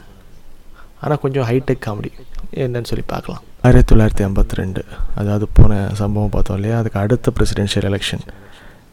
ஆனால் 1.01 1.19
கொஞ்சம் 1.21 1.47
ஹைடெக் 1.49 1.85
காமெடி 1.85 2.11
என்னன்னு 2.53 2.89
சொல்லி 2.91 3.03
பார்க்கலாம். 3.07 3.41
ஆயிரத்தி 3.61 3.95
தொள்ளாயிரத்தி 3.95 4.27
ஐம்பத்தி 4.27 4.55
ரெண்டு. 4.61 4.85
அதாவது 5.15 5.47
போன 5.53 5.89
சம்பவம் 5.93 6.29
பார்த்தோம் 6.29 6.55
இல்லையா? 6.55 6.77
அதுக்கு 6.77 6.99
அடுத்த 6.99 7.31
பிரசிடென்ஷியல் 7.39 7.87
எலெக்ஷன் 7.91 8.25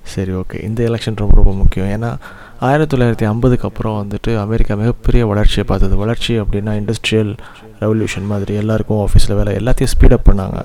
சரி 0.03 0.33
ஓகே 0.33 0.63
இந்த 0.63 0.85
எலெக்ஷன் 0.85 1.17
ரொம்ப 1.17 1.35
ரொம்ப 1.35 1.53
முக்கியம். 1.53 1.91
ஏன்னா 1.95 2.17
ஆயிரத்தி 2.61 2.97
தொள்ளாயிரத்தி 2.97 3.27
ஐம்பதுக்கு 3.29 3.69
அப்புறம் 3.69 3.97
வந்துட்டு 4.01 4.39
அமெரிக்கா 4.39 4.75
மிகப்பெரிய 4.75 5.27
வளர்ச்சியை 5.27 5.65
பார்த்தது. 5.65 5.97
வளர்ச்சி 5.97 6.41
அப்படின்னா 6.41 6.73
இண்டஸ்ட்ரியல் 6.81 7.37
ரெவல்யூஷன் 7.81 8.27
மாதிரி. 8.27 8.55
எல்லாருக்கும் 8.55 9.07
ஆஃபீஸில் 9.07 9.37
வேலை 9.41 9.55
எல்லாத்தையும் 9.55 9.93
ஸ்பீடப் 9.95 10.27
பண்ணாங்க. 10.31 10.61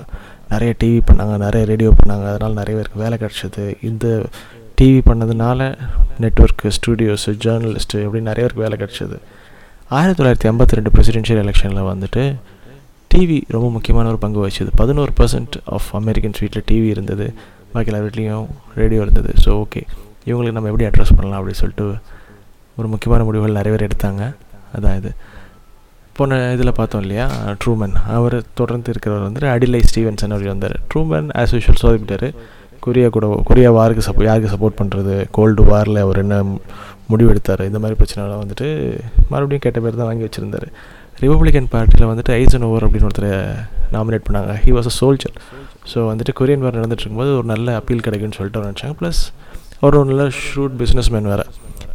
நிறைய 0.50 0.74
டிவி 0.84 1.00
பண்ணாங்க 1.10 1.38
நிறைய 1.38 1.66
ரேடியோ 1.66 1.90
பண்ணாங்க. 1.90 2.26
அதனால் 2.32 2.58
நிறைய 2.60 2.80
பேருக்கு 2.80 3.02
வேலை 3.02 3.18
கிடச்சிது. 3.22 3.76
இந்த 3.82 4.06
டிவி 4.80 5.00
பண்ணதுனால 5.10 5.78
நெட்ஒர்க்கு 6.20 6.70
ஸ்டூடியோஸு 6.78 7.32
ஜேர்னலிஸ்ட்டு 7.44 8.04
இப்படி 8.04 8.22
நிறைய 8.22 8.34
பேருக்கு 8.34 8.64
வேலை 8.64 8.78
கிடச்சிது. 8.82 9.18
ஆயிரத்தி 9.98 10.22
தொள்ளாயிரத்தி 10.22 10.48
ஐம்பத்தி 10.50 10.76
ரெண்டு 10.78 10.90
பிரசிடென்ஷியல் 10.94 11.40
எலெக்ஷனில் 11.44 11.86
வந்துட்டு 11.90 12.36
டிவி 13.14 13.42
ரொம்ப 13.48 13.70
முக்கியமான 13.70 14.08
ஒரு 14.08 14.18
பங்கு 14.18 14.46
வச்சுது 14.46 14.70
பதினோரு 14.76 15.12
பர்சன்ட் 15.20 15.56
ஆஃப் 15.64 15.88
அமெரிக்கன்ஸ் 15.92 16.40
வீட்டில் 16.40 16.64
டிவி 16.70 16.86
இருந்தது. 16.86 17.32
பாக்கி 17.72 17.92
எல்லா 17.92 18.06
வீட்லேயும் 18.06 18.46
ரேடியோ 18.74 19.00
இருந்தது. 19.00 19.32
ஸோ 19.44 19.48
ஓகே 19.62 19.82
இவங்களுக்கு 20.26 20.52
நம்ம 20.52 20.70
எப்படி 20.70 20.84
அட்ரஸ் 20.84 21.16
பண்ணலாம் 21.16 21.40
அப்படின்னு 21.40 21.60
சொல்லிட்டு 21.62 21.94
ஒரு 22.76 22.88
முக்கியமான 22.88 23.24
முடிவுகள் 23.24 23.56
நிறைய 23.56 23.72
பேர் 23.76 23.88
எடுத்தாங்க. 23.88 24.34
அதான் 24.76 24.96
இது. 24.96 25.12
போன 26.12 26.52
இதில் 26.52 26.72
பார்த்தோம் 26.72 27.00
இல்லையா? 27.00 27.30
ட்ரூமன் 27.64 27.96
அவர் 28.06 28.42
தொடர்ந்து 28.54 28.92
இருக்கிறவர் 28.92 29.26
வந்துட்டு 29.26 29.50
அடிலை 29.56 29.82
ஸ்டீவன்சன் 29.90 30.30
அவர் 30.30 30.46
வந்தார். 30.46 30.80
ட்ரூமன் 30.94 31.28
ஆஸ் 31.34 31.54
யூஷுவல் 31.56 31.82
சோதிப்பிட்டார். 31.82 32.34
கொரியா 32.80 33.08
கூட 33.08 33.42
கொரியா 33.44 33.72
வாருக்கு 33.72 34.02
சப்போ 34.06 34.24
யாருக்கு 34.24 34.52
சப்போர்ட் 34.54 34.78
பண்ணுறது 34.80 35.24
கோல்டு 35.30 35.62
வாரில் 35.64 35.98
அவர் 35.98 36.16
என்ன 36.16 36.44
முடிவு 37.12 37.30
எடுத்தார் 37.34 37.62
இந்த 37.70 37.78
மாதிரி 37.82 37.98
பிரச்சனைலாம் 38.00 38.42
வந்துட்டு 38.44 38.68
மறுபடியும் 39.32 39.64
கேட்ட 39.66 39.78
பேர் 39.84 40.00
தான் 40.00 40.10
வாங்கி 40.10 40.26
வச்சுருந்தார். 40.26 40.68
ரிப்பப்ளிகன் 41.22 41.68
பார்ட்டியில் 41.72 42.10
வந்துட்டு 42.10 42.32
ஐசன் 42.42 42.66
ஓவர் 42.68 42.84
அப்படின்னு 42.86 43.08
ஒருத்தர் 43.08 43.32
நாமினேட் 43.94 44.26
பண்ணாங்க. 44.28 44.52
He 44.64 44.70
was 44.76 44.88
a 44.90 44.94
soldier 45.00 45.34
so 45.92 45.98
வந்துட்டு 46.10 46.32
கொரியன் 46.40 46.64
வார் 46.64 46.78
நடந்துட்டு 46.78 47.04
இருக்கும்போது 47.04 47.32
ஒரு 47.38 47.46
நல்ல 47.52 47.74
அப்பீல் 47.80 48.04
கிடைக்குன்னு 48.06 48.36
சொல்லிட்டு 48.38 48.64
நினச்சாங்க. 48.66 48.94
ப்ளஸ் 49.00 49.22
அவர் 49.82 49.98
ஒரு 50.00 50.08
நல்ல 50.12 50.24
ஷூட் 50.46 50.76
பிஸ்னஸ் 50.82 51.10
மேன் 51.14 51.28
வேறு. 51.32 51.46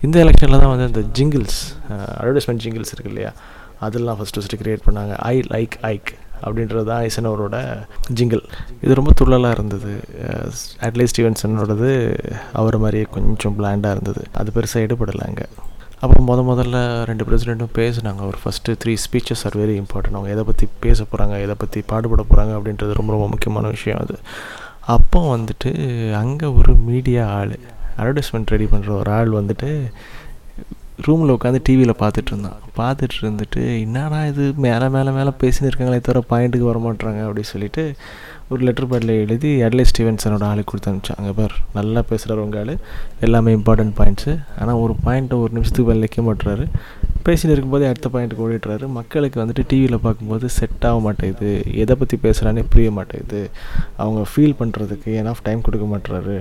இந்த 0.05 0.17
எலெக்ஷனில் 0.25 0.61
தான் 0.63 0.73
வந்து 0.73 0.87
இந்த 0.91 1.03
ஜிங்கிள்ஸ் 1.17 1.59
அட்வர்டைஸ்மெண்ட் 2.19 2.63
ஜிங்கிள்ஸ் 2.65 2.93
இருக்கு 2.95 3.11
இல்லையா? 3.13 3.31
அதெல்லாம் 3.85 4.17
ஃபஸ்ட்டு 4.19 4.39
ஃபஸ்ட்டு 4.41 4.59
க்ரியேட் 4.61 4.85
பண்ணாங்க. 4.87 5.13
ஐ 5.31 5.35
லைக் 5.55 5.75
ஐக் 5.93 6.11
அப்படின்றது 6.45 6.85
தான் 6.91 7.03
ஐசனவரோட 7.09 7.57
ஜிங்கிள். 8.17 8.43
இது 8.85 8.99
ரொம்ப 8.99 9.11
துள்ளலாக 9.19 9.55
இருந்தது. 9.57 9.91
அட்லீஸ்ட் 10.87 11.15
ஸ்டீவன்சனோடது 11.15 11.91
அவர் 12.61 12.77
மாதிரியே 12.83 13.07
கொஞ்சம் 13.17 13.55
பிளாண்டாக 13.59 13.95
இருந்தது. 13.97 14.23
அது 14.41 14.51
பெருசாக 14.57 14.85
எடுபடலை 14.87 15.23
அங்கே. 15.29 15.47
அப்புறம் 16.01 16.25
முத 16.29 16.39
முதல்ல 16.49 16.77
ரெண்டு 17.09 17.23
பிரசிடெண்ட்டும் 17.27 17.75
பேசுனாங்க. 17.77 18.21
ஒரு 18.31 18.37
first 18.41 18.75
three 18.81 18.93
speeches 19.05 19.43
are 19.47 19.57
very 19.61 19.75
important 19.81 20.17
அவங்க 20.17 20.31
எதை 20.35 20.43
பற்றி 20.49 20.65
பேச 20.85 21.05
போகிறாங்க 21.11 21.35
எதை 21.45 21.55
பற்றி 21.63 21.81
பாடுபட 21.91 22.23
போகிறாங்க 22.31 22.53
அப்படின்றது 22.57 22.99
ரொம்ப 22.99 23.13
ரொம்ப 23.15 23.27
முக்கியமான 23.33 23.71
விஷயம் 23.75 24.01
அது. 24.03 24.17
அப்போ 24.95 25.19
வந்துட்டு 25.35 25.71
அங்கே 26.21 26.47
ஒரு 26.59 26.73
மீடியா 26.89 27.23
ஆள் 27.37 27.55
அட்வர்டைஸ்மெண்ட் 27.99 28.51
ரெடி 28.53 28.67
பண்ணுற 28.71 28.89
ஒரு 29.01 29.11
ஆள் 29.17 29.31
வந்துட்டு 29.39 29.69
ரூமில் 30.97 31.33
உட்காந்து 31.33 31.59
டிவியில் 31.63 31.99
பார்த்துட்டு 31.99 32.31
இருந்தான் 32.31 32.59
பார்த்துட்டு 32.77 33.15
இருந்துட்டு 33.21 33.81
என்னடா 33.81 34.25
இது? 34.25 34.53
மேலே 34.57 34.87
மேலே 34.87 35.11
மேலே 35.11 35.31
பேசின்னு 35.41 35.69
இருக்காங்களே 35.69 35.99
தவிர 36.01 36.21
பாயிண்ட்டுக்கு 36.29 36.69
வரமாட்டாங்க 36.71 37.19
அப்படின்னு 37.27 37.51
சொல்லிட்டு 37.51 37.95
ஒரு 38.49 38.63
லெட்டர் 38.63 38.87
பேடில் 38.87 39.13
எழுதி 39.23 39.61
அட்லே 39.63 39.85
ஸ்டீவன்சனோட 39.91 40.43
ஆளுக்கு 40.43 40.69
கொடுத்து 40.71 40.89
அனுப்பிச்சான். 40.91 41.19
அங்கே 41.19 41.31
பார் 41.31 41.55
நல்லா 41.73 42.01
பேசுகிறார் 42.01 42.41
உங்கள் 42.43 42.61
ஆள். 42.61 42.73
எல்லாமே 43.19 43.53
இம்பார்ட்டன்ட் 43.55 43.95
பாயிண்ட்ஸு 43.99 44.33
ஆனால் 44.59 44.75
ஒரு 44.75 44.95
பாயிண்ட்டை 45.05 45.39
ஒரு 45.43 45.51
நிமிஷத்துக்கு 45.53 45.89
மேலே 45.91 46.03
வைக்க 46.05 46.21
மாட்டுறாரு 46.21 46.65
பேசின்னு 47.27 47.53
இருக்கும்போதே 47.55 47.87
அடுத்த 47.91 48.09
பாயிண்ட்டுக்கு 48.13 48.45
ஓடிட்டுறாரு 48.47 48.87
மக்களுக்கு 48.87 49.43
வந்துட்டு 49.43 49.63
டிவியில் 49.67 49.99
பார்க்கும்போது 49.99 50.49
செட் 50.49 50.85
ஆக 50.89 50.99
மாட்டேங்குது. 50.99 51.51
எதை 51.83 51.95
பற்றி 51.95 52.17
பேசுகிறானே 52.25 52.65
புரிய 52.69 52.91
மாட்டேங்குது. 52.91 53.49
அவங்க 53.97 54.21
ஃபீல் 54.33 54.59
பண்ணுறதுக்கு 54.59 55.09
ஏன்னா 55.21 55.33
டைம் 55.43 55.61
கொடுக்க 55.61 55.87
மாட்டுறாரு 55.93 56.37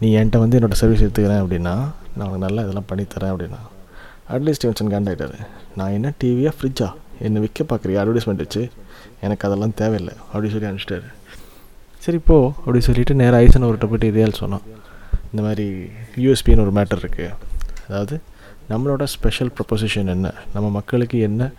நீ 0.00 0.16
என்கிட்ட 0.16 0.38
வந்து 0.38 0.58
என்னோடய 0.60 0.80
சர்வீஸ் 0.82 1.04
எடுத்துக்கிறேன் 1.06 1.42
அப்படின்னா 1.44 1.76
நான் 2.16 2.28
உனக்கு 2.28 2.46
நல்லா 2.46 2.62
இதெல்லாம் 2.62 2.90
பண்ணித்தரேன் 2.92 3.32
அப்படின்னா 3.34 3.60
அட்லீஸ்ட் 4.32 4.58
ஸ்டீவன்சன் 4.58 4.92
கண்டாயிட்டார் 4.94 5.36
நான் 5.76 5.90
என்ன 5.90 6.12
டிவியா 6.22 6.50
ஃப்ரிட்ஜா 6.56 6.88
என்னை 7.18 7.40
விற்க 7.40 7.64
பார்க்குறியா? 7.64 7.98
அட்வர்டைஸ்மெண்ட் 8.02 8.42
வச்சு. 8.44 8.70
எனக்கு 9.20 9.46
அதெல்லாம் 9.48 9.74
தேவையில்லை 9.74 10.14
அப்படின்னு 10.32 10.54
சொல்லி 10.54 10.68
அனுப்பிச்சிட்டாரு. 10.68 11.08
சரி 11.98 12.18
போ 12.18 12.36
அப்படி 12.56 12.80
சொல்லிவிட்டு 12.80 13.14
நேராக 13.14 13.42
ஐசன் 13.44 13.62
அவர்கிட்ட 13.62 13.88
போய்ட்டு 13.88 14.06
இதையால் 14.06 14.40
சொன்னோம் 14.40 14.64
இந்த 15.32 15.42
மாதிரி 15.46 15.66
யூஎஸ்பின்னு 16.16 16.64
ஒரு 16.66 16.72
மேட்டர் 16.78 17.02
இருக்குது 17.02 17.30
அதாவது 17.88 18.20
நம்மளோட 18.70 19.04
ஸ்பெஷல் 19.04 19.52
ப்ரொப்போசிஷன் 19.56 20.06
என்ன? 20.06 20.34
நம்ம 20.54 20.70
மக்களுக்கு 20.70 21.18
என்ன 21.18 21.52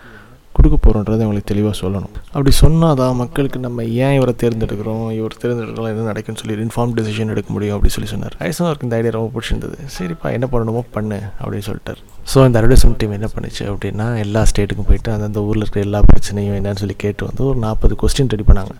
கொடுக்க 0.58 0.78
போகிறோன்றதை 0.86 1.22
அவங்களுக்கு 1.26 1.50
தெளிவாக 1.52 1.76
சொல்லணும். 1.82 2.14
அப்படி 2.34 2.52
சொன்னால் 2.62 2.98
தான் 3.02 3.16
மக்களுக்கு 3.22 3.60
நம்ம 3.66 3.86
ஏன் 4.06 4.16
இவரை 4.18 4.34
தேர்ந்தெடுக்கிறோம்? 4.44 5.06
இவர் 5.20 5.36
தேர்ந்தெடுக்கலாம் 5.44 5.92
என்ன 5.94 6.08
நடக்குன்னு 6.12 6.42
சொல்லி 6.42 6.58
இன்ஃபார்ம் 6.66 6.94
டெசிஷன் 7.00 7.34
எடுக்க 7.36 7.50
முடியும் 7.56 7.76
அப்படின்னு 7.78 7.96
சொல்லி 7.98 8.12
சொன்னார். 8.14 8.36
ஐசன் 8.50 8.68
அவருக்கு 8.68 8.88
இந்த 8.88 9.00
ஐடியா 9.00 9.14
ரொம்ப 9.18 9.32
பிடிச்சிருந்தது. 9.36 9.78
சரிப்பா 9.98 10.30
என்ன 10.38 10.50
பண்ணணுமோ 10.54 10.84
பண்ணு 10.98 11.20
அப்படின்னு 11.42 11.68
சொல்லிட்டார். 11.70 12.00
ஸோ 12.34 12.46
இந்த 12.48 12.56
அட்வர்டைஸ்மெண்ட் 12.60 13.00
டீம் 13.02 13.18
என்ன 13.20 13.30
பண்ணுச்சு 13.36 13.64
அப்படின்னா 13.72 14.08
எல்லா 14.26 14.44
ஸ்டேட்டுக்கும் 14.52 14.90
போயிட்டு 14.92 15.12
அந்தந்த 15.16 15.42
ஊரில் 15.50 15.66
இருக்கிற 15.66 15.84
எல்லா 15.88 16.02
பிரச்சனையும் 16.12 16.58
என்னன்னு 16.60 16.82
சொல்லி 16.84 16.98
கேட்டு 17.06 17.24
வந்து 17.30 17.44
ஒரு 17.50 17.60
நாற்பது 17.66 17.96
கொஸ்டின் 18.04 18.32
ரெடி 18.36 18.48
பண்ணாங்க. 18.52 18.76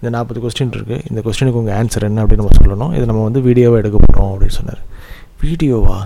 இந்த 0.00 0.10
நாற்பது 0.16 0.40
கொஸ்டின் 0.44 0.74
இருக்குது 0.76 1.02
இந்த 1.10 1.20
கொஸ்டினுக்கு 1.26 1.60
உங்கள் 1.62 1.76
ஆன்சர் 1.80 2.08
என்ன 2.08 2.22
அப்படின்னு 2.24 2.44
நம்ம 2.44 2.56
சொல்லணும். 2.60 2.92
இது 2.96 3.04
நம்ம 3.10 3.22
வந்து 3.28 3.40
வீடியோவாக 3.48 3.80
எடுக்க 3.82 3.98
போகிறோம் 4.04 4.30
அப்படின்னு 4.32 4.56
சொன்னார். 4.60 4.82
வீடியோவா? 5.46 5.98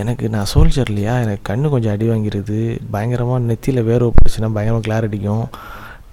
எனக்கு 0.00 0.24
நான் 0.34 0.48
சோல்ஜர் 0.54 0.90
இல்லையா? 0.92 1.14
எனக்கு 1.24 1.44
கண்ணு 1.50 1.66
கொஞ்சம் 1.74 1.92
அடி 1.94 2.06
வாங்கிடுது 2.08 2.58
பயங்கரமாக 2.94 3.44
நெத்தியில் 3.48 3.86
வேர்வை 3.88 4.08
போச்சுன்னா 4.16 4.48
பயங்கரமாக 4.56 4.84
கிளார் 4.86 5.06
அடிக்கும். 5.08 5.46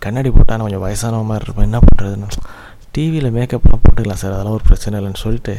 கண்ணாடி 0.04 0.30
போட்டால் 0.36 0.58
நான் 0.58 0.66
கொஞ்சம் 0.68 0.86
வயசான 0.86 1.22
மாதிரி 1.30 1.46
இருப்பேன் 1.48 1.68
என்ன 1.70 1.80
பண்ணுறதுன்னு 1.88 2.46
டிவியில் 2.96 3.34
மேக்கப்லாம் 3.38 3.82
போட்டுக்கலாம் 3.86 4.22
சார். 4.22 4.36
அதெல்லாம் 4.36 4.58
ஒரு 4.58 4.66
பிரச்சனை 4.70 5.00
இல்லைன்னு 5.00 5.22
சொல்லிட்டு 5.24 5.56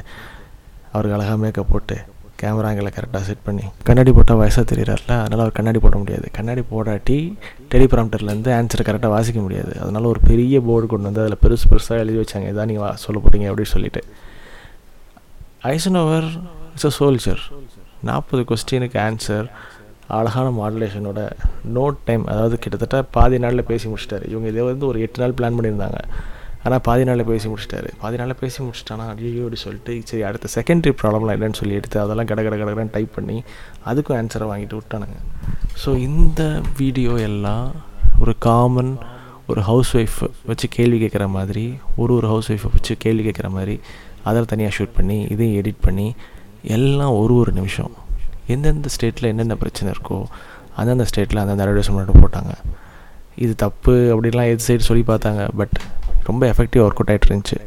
அவருக்கு 0.92 1.16
அழகாக 1.16 1.36
மேக்கப் 1.42 1.70
போட்டு 1.72 1.96
கேமராங்களை 2.42 2.90
கரெக்டாக 2.96 3.24
செட் 3.28 3.42
பண்ணி 3.46 3.64
கண்ணாடி 3.88 4.12
போட்டால் 4.18 4.38
வயசாக 4.42 4.64
தெரிகிறார்ல 4.70 5.12
அதனால் 5.24 5.42
அவர் 5.44 5.56
கண்ணாடி 5.58 5.80
போட 5.84 5.96
முடியாது. 6.02 6.26
கண்ணாடி 6.36 6.62
போடாட்டி 6.70 7.18
டெலிபிராம்டர்லேருந்து 7.72 8.52
ஆன்சரை 8.58 8.84
கரெக்டாக 8.88 9.12
வாசிக்க 9.16 9.40
முடியாது. 9.46 9.74
அதனால் 9.82 10.10
ஒரு 10.12 10.22
பெரிய 10.30 10.62
போர்டு 10.68 10.88
கொண்டு 10.92 11.08
வந்து 11.10 11.22
அதில் 11.24 11.42
பெருசு 11.44 11.68
பெருசாக 11.72 12.02
எழுதி 12.04 12.18
வச்சாங்க. 12.22 12.48
இதான் 12.52 12.70
நீங்கள் 12.72 12.96
சொல்ல 13.04 13.20
போகிறீங்க 13.24 13.48
அப்படின்னு 13.50 13.74
சொல்லிட்டு. 13.76 14.02
ஐசனோவர் 15.74 16.28
இட்ஸ் 16.72 16.88
அ 16.90 16.92
சோல்ஜர் 16.98 17.42
நாற்பது 18.08 18.42
கொஸ்டினுக்கு 18.50 18.98
ஆன்சர் 19.08 19.46
அழகான 20.18 20.46
மாடுலேஷனோட 20.58 21.20
நோட் 21.76 21.98
டைம் 22.06 22.24
அதாவது 22.32 22.56
கிட்டத்தட்ட 22.62 22.98
பாதி 23.16 23.36
நாளில் 23.44 23.68
பேசி 23.68 23.86
முடிச்சிட்டாரு. 23.90 24.24
இவங்க 24.32 24.46
இதை 24.52 24.62
வந்து 24.70 24.86
ஒரு 24.90 24.98
எட்டு 25.06 25.20
நாள் 25.22 25.34
பிளான் 25.38 25.56
பண்ணியிருந்தாங்க. 25.58 25.98
ஆனால் 26.64 26.82
பாதி 26.86 27.04
நாளில் 27.08 27.28
பேசி 27.30 27.46
முடிச்சிட்டாரு. 27.50 27.90
பாதி 28.00 28.16
நாளில் 28.20 28.38
பேசி 28.40 28.58
முடிச்சிட்டானா 28.64 29.04
ஐயோ 29.12 29.42
அப்படி 29.44 29.58
சொல்லிட்டு 29.66 29.92
சரி 30.10 30.24
அடுத்த 30.30 30.48
செகண்டரி 30.56 30.92
ப்ராப்ளம்லாம் 31.02 31.36
என்னன்னு 31.36 31.58
சொல்லி 31.60 31.78
எடுத்து 31.80 31.98
அதெல்லாம் 32.04 32.28
கட 32.30 32.40
கட 32.46 32.56
கடகடன்னு 32.62 32.94
டைப் 32.96 33.12
பண்ணி 33.18 33.36
அதுக்கும் 33.90 34.18
ஆன்சரை 34.20 34.48
வாங்கிட்டு 34.50 34.78
விட்டானுங்க. 34.80 35.16
ஸோ 35.82 35.92
இந்த 36.08 36.42
வீடியோ 36.80 37.14
எல்லாம் 37.28 37.68
ஒரு 38.24 38.34
காமன் 38.48 38.92
ஒரு 39.52 39.60
ஹவுஸ் 39.70 39.92
ஒய்ஃப் 40.00 40.18
வச்சு 40.50 40.66
கேள்வி 40.76 40.98
கேட்குற 41.04 41.24
மாதிரி 41.36 41.64
ஒரு 42.00 42.12
ஒரு 42.18 42.26
ஹவுஸ் 42.32 42.50
ஒய்ஃபை 42.52 42.68
வச்சு 42.74 42.92
கேள்வி 43.04 43.22
கேட்குற 43.28 43.48
மாதிரி 43.56 43.74
அதில் 44.30 44.50
தனியாக 44.52 44.74
ஷூட் 44.76 44.96
பண்ணி 44.98 45.16
இதையும் 45.34 45.56
எடிட் 45.60 45.82
பண்ணி 45.86 46.08
எல்லாம் 46.76 47.14
ஒரு 47.22 47.34
ஒரு 47.42 47.52
நிமிஷம். 47.58 47.92
எந்தெந்த 48.54 48.90
ஸ்டேட்டில் 48.94 49.30
என்னென்ன 49.32 49.54
பிரச்சனை 49.62 49.88
இருக்கோ 49.94 50.18
அந்தந்த 50.80 51.04
ஸ்டேட்டில் 51.10 51.40
அந்தந்த 51.42 51.64
அட்வர்டைஸ்மெண்ட் 51.64 52.20
போட்டாங்க. 52.22 52.52
இது 53.44 53.52
தப்பு 53.64 53.94
அப்படின்லாம் 54.12 54.50
எது 54.52 54.62
சைடு 54.68 54.88
சொல்லி 54.88 55.04
பார்த்தாங்க. 55.10 55.42
பட் 55.60 55.76
ரொம்ப 56.28 56.42
எஃபெக்டிவ் 56.52 56.84
ஒர்க் 56.86 57.00
அவுட் 57.00 57.12
ஆகிட்டு 57.12 57.28
இருந்துச்சு. 57.30 57.58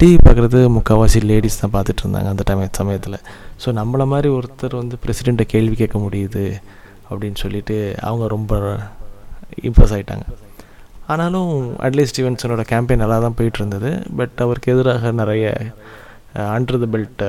டிவி 0.00 0.16
பார்க்குறது 0.24 0.58
முக்கால்வாசி 0.76 1.20
லேடிஸ் 1.30 1.60
தான் 1.60 1.74
பார்த்துட்டு 1.76 2.02
இருந்தாங்க 2.04 2.28
அந்த 2.34 2.42
டைம் 2.48 2.62
சமயத்தில். 2.80 3.18
ஸோ 3.62 3.68
நம்மளை 3.80 4.06
மாதிரி 4.12 4.28
ஒருத்தர் 4.38 4.74
வந்து 4.80 4.96
பிரசிடெண்ட்டை 5.04 5.46
கேள்வி 5.54 5.76
கேட்க 5.82 5.98
முடியுது 6.06 6.44
அப்படின்னு 7.10 7.38
சொல்லிட்டு 7.44 7.76
அவங்க 8.08 8.26
ரொம்ப 8.36 8.52
இம்ப்ரெஸ் 9.68 9.94
ஆகிட்டாங்க 9.96 10.26
ஆனாலும் 11.12 11.50
அட்லீஸ்ட் 11.86 12.14
ஸ்டீவன்சனோட 12.14 12.62
கேம்பெயின் 12.72 13.02
நல்லா 13.04 13.18
தான் 13.24 13.36
போயிட்டு 13.38 13.58
இருந்தது. 13.60 13.90
பட் 14.18 14.36
அவருக்கு 14.44 14.72
எதிராக 14.74 15.12
நிறைய 15.20 15.44
அண்டர் 16.54 16.82
த 16.84 16.88
பெல்ட் 16.94 17.24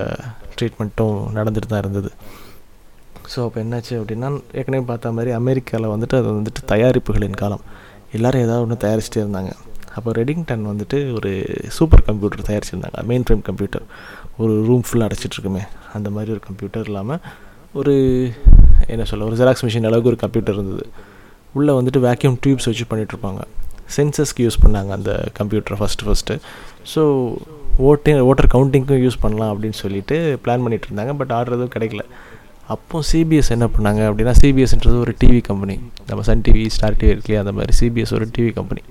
ட்ரீட்மெண்ட்டும் 0.60 1.18
நடந்துட்டு 1.38 1.70
தான் 1.74 1.84
இருந்தது. 1.84 2.12
ஸோ 3.32 3.40
அப்போ 3.46 3.58
என்னாச்சு 3.64 3.94
அப்படின்னா 4.00 4.28
ஏற்கனவே 4.60 4.84
பார்த்த 4.92 5.12
மாதிரி 5.18 5.32
அமெரிக்காவில் 5.40 5.90
வந்துட்டு 5.94 6.16
அது 6.20 6.30
வந்துட்டு 6.38 6.62
தயாரிப்புகளின் 6.74 7.40
காலம். 7.42 7.64
எல்லோரும் 8.18 8.44
ஏதாவது 8.46 8.64
ஒன்று 8.66 8.78
தயாரிச்சிட்டே 8.86 9.22
இருந்தாங்க. 9.24 9.52
அப்போ 9.98 10.10
ரெடிங்டன் 10.20 10.64
வந்துட்டு 10.72 10.98
ஒரு 11.18 11.30
சூப்பர் 11.78 12.06
கம்ப்யூட்டர் 12.10 12.48
தயாரிச்சிருந்தாங்க. 12.50 13.00
மெயின் 13.10 13.26
ஃப்ரேம் 13.26 13.44
கம்ப்யூட்டர் 13.50 13.86
ஒரு 14.44 14.54
ரூம் 14.68 14.86
ஃபுல்லாக 14.88 15.08
அடைச்சிட்ருக்குமே. 15.10 15.64
அந்த 15.98 16.10
மாதிரி 16.16 16.32
ஒரு 16.36 16.42
கம்ப்யூட்டர் 16.48 16.88
இல்லாமல் 16.90 17.22
ஒரு 17.80 17.94
என்ன 18.94 19.06
சொல்ல 19.12 19.26
ஒரு 19.30 19.38
ஜெராக்ஸ் 19.40 19.66
மிஷின் 19.68 19.88
அளவுக்கு 19.90 20.12
ஒரு 20.12 20.20
கம்ப்யூட்டர் 20.24 20.58
இருந்தது. 20.60 20.86
உள்ளே 21.58 21.74
வந்துட்டு 21.80 22.02
வேக்யூம் 22.08 22.38
டியூப்ஸ் 22.44 22.70
வச்சு 22.70 22.86
பண்ணிகிட்ருப்பாங்க 22.92 23.42
சென்சஸ்க்கு 23.96 24.46
யூஸ் 24.46 24.62
பண்ணாங்க 24.64 24.92
அந்த 25.00 25.12
கம்ப்யூட்டரை 25.40 25.78
ஃபஸ்ட்டு 25.82 26.08
ஃபஸ்ட்டு 26.08 26.36
ஸோ 26.94 27.04
ஓட்டு 27.86 28.12
ஓட்டர் 28.28 28.50
கவுண்டிங்க்கும் 28.54 29.02
யூஸ் 29.06 29.22
பண்ணலாம் 29.22 29.52
அப்படின்னு 29.54 29.78
சொல்லிட்டு 29.84 30.16
பிளான் 30.44 30.64
பண்ணிகிட்டு 30.66 30.88
இருந்தாங்க 30.90 31.14
பட் 31.20 31.32
ஆர்டர் 31.38 31.56
எதுவும் 31.58 31.74
கிடைக்கல. 31.76 32.04
அப்போ 32.74 33.02
சிபிஎஸ் 33.12 33.52
என்ன 33.56 33.66
பண்ணாங்க 33.76 34.02
அப்படின்னா 34.10 34.34
சிபிஎஸ்ன்றது 34.42 34.98
ஒரு 35.00 35.16
டிவி 35.22 35.42
கம்பெனி 35.50 35.76
நம்ம 36.08 36.24
சன் 36.30 36.42
டிவி 36.48 36.64
ஸ்டார் 36.76 36.98
டிவி 37.02 37.12
இருக்குல்லையா 37.16 37.42
அந்த 37.44 37.54
மாதிரி 37.58 37.74
சிபிஎஸ் 37.80 38.14
ஒரு 38.18 38.26
டிவி 38.38 38.52
கம்பெனி 38.54 38.82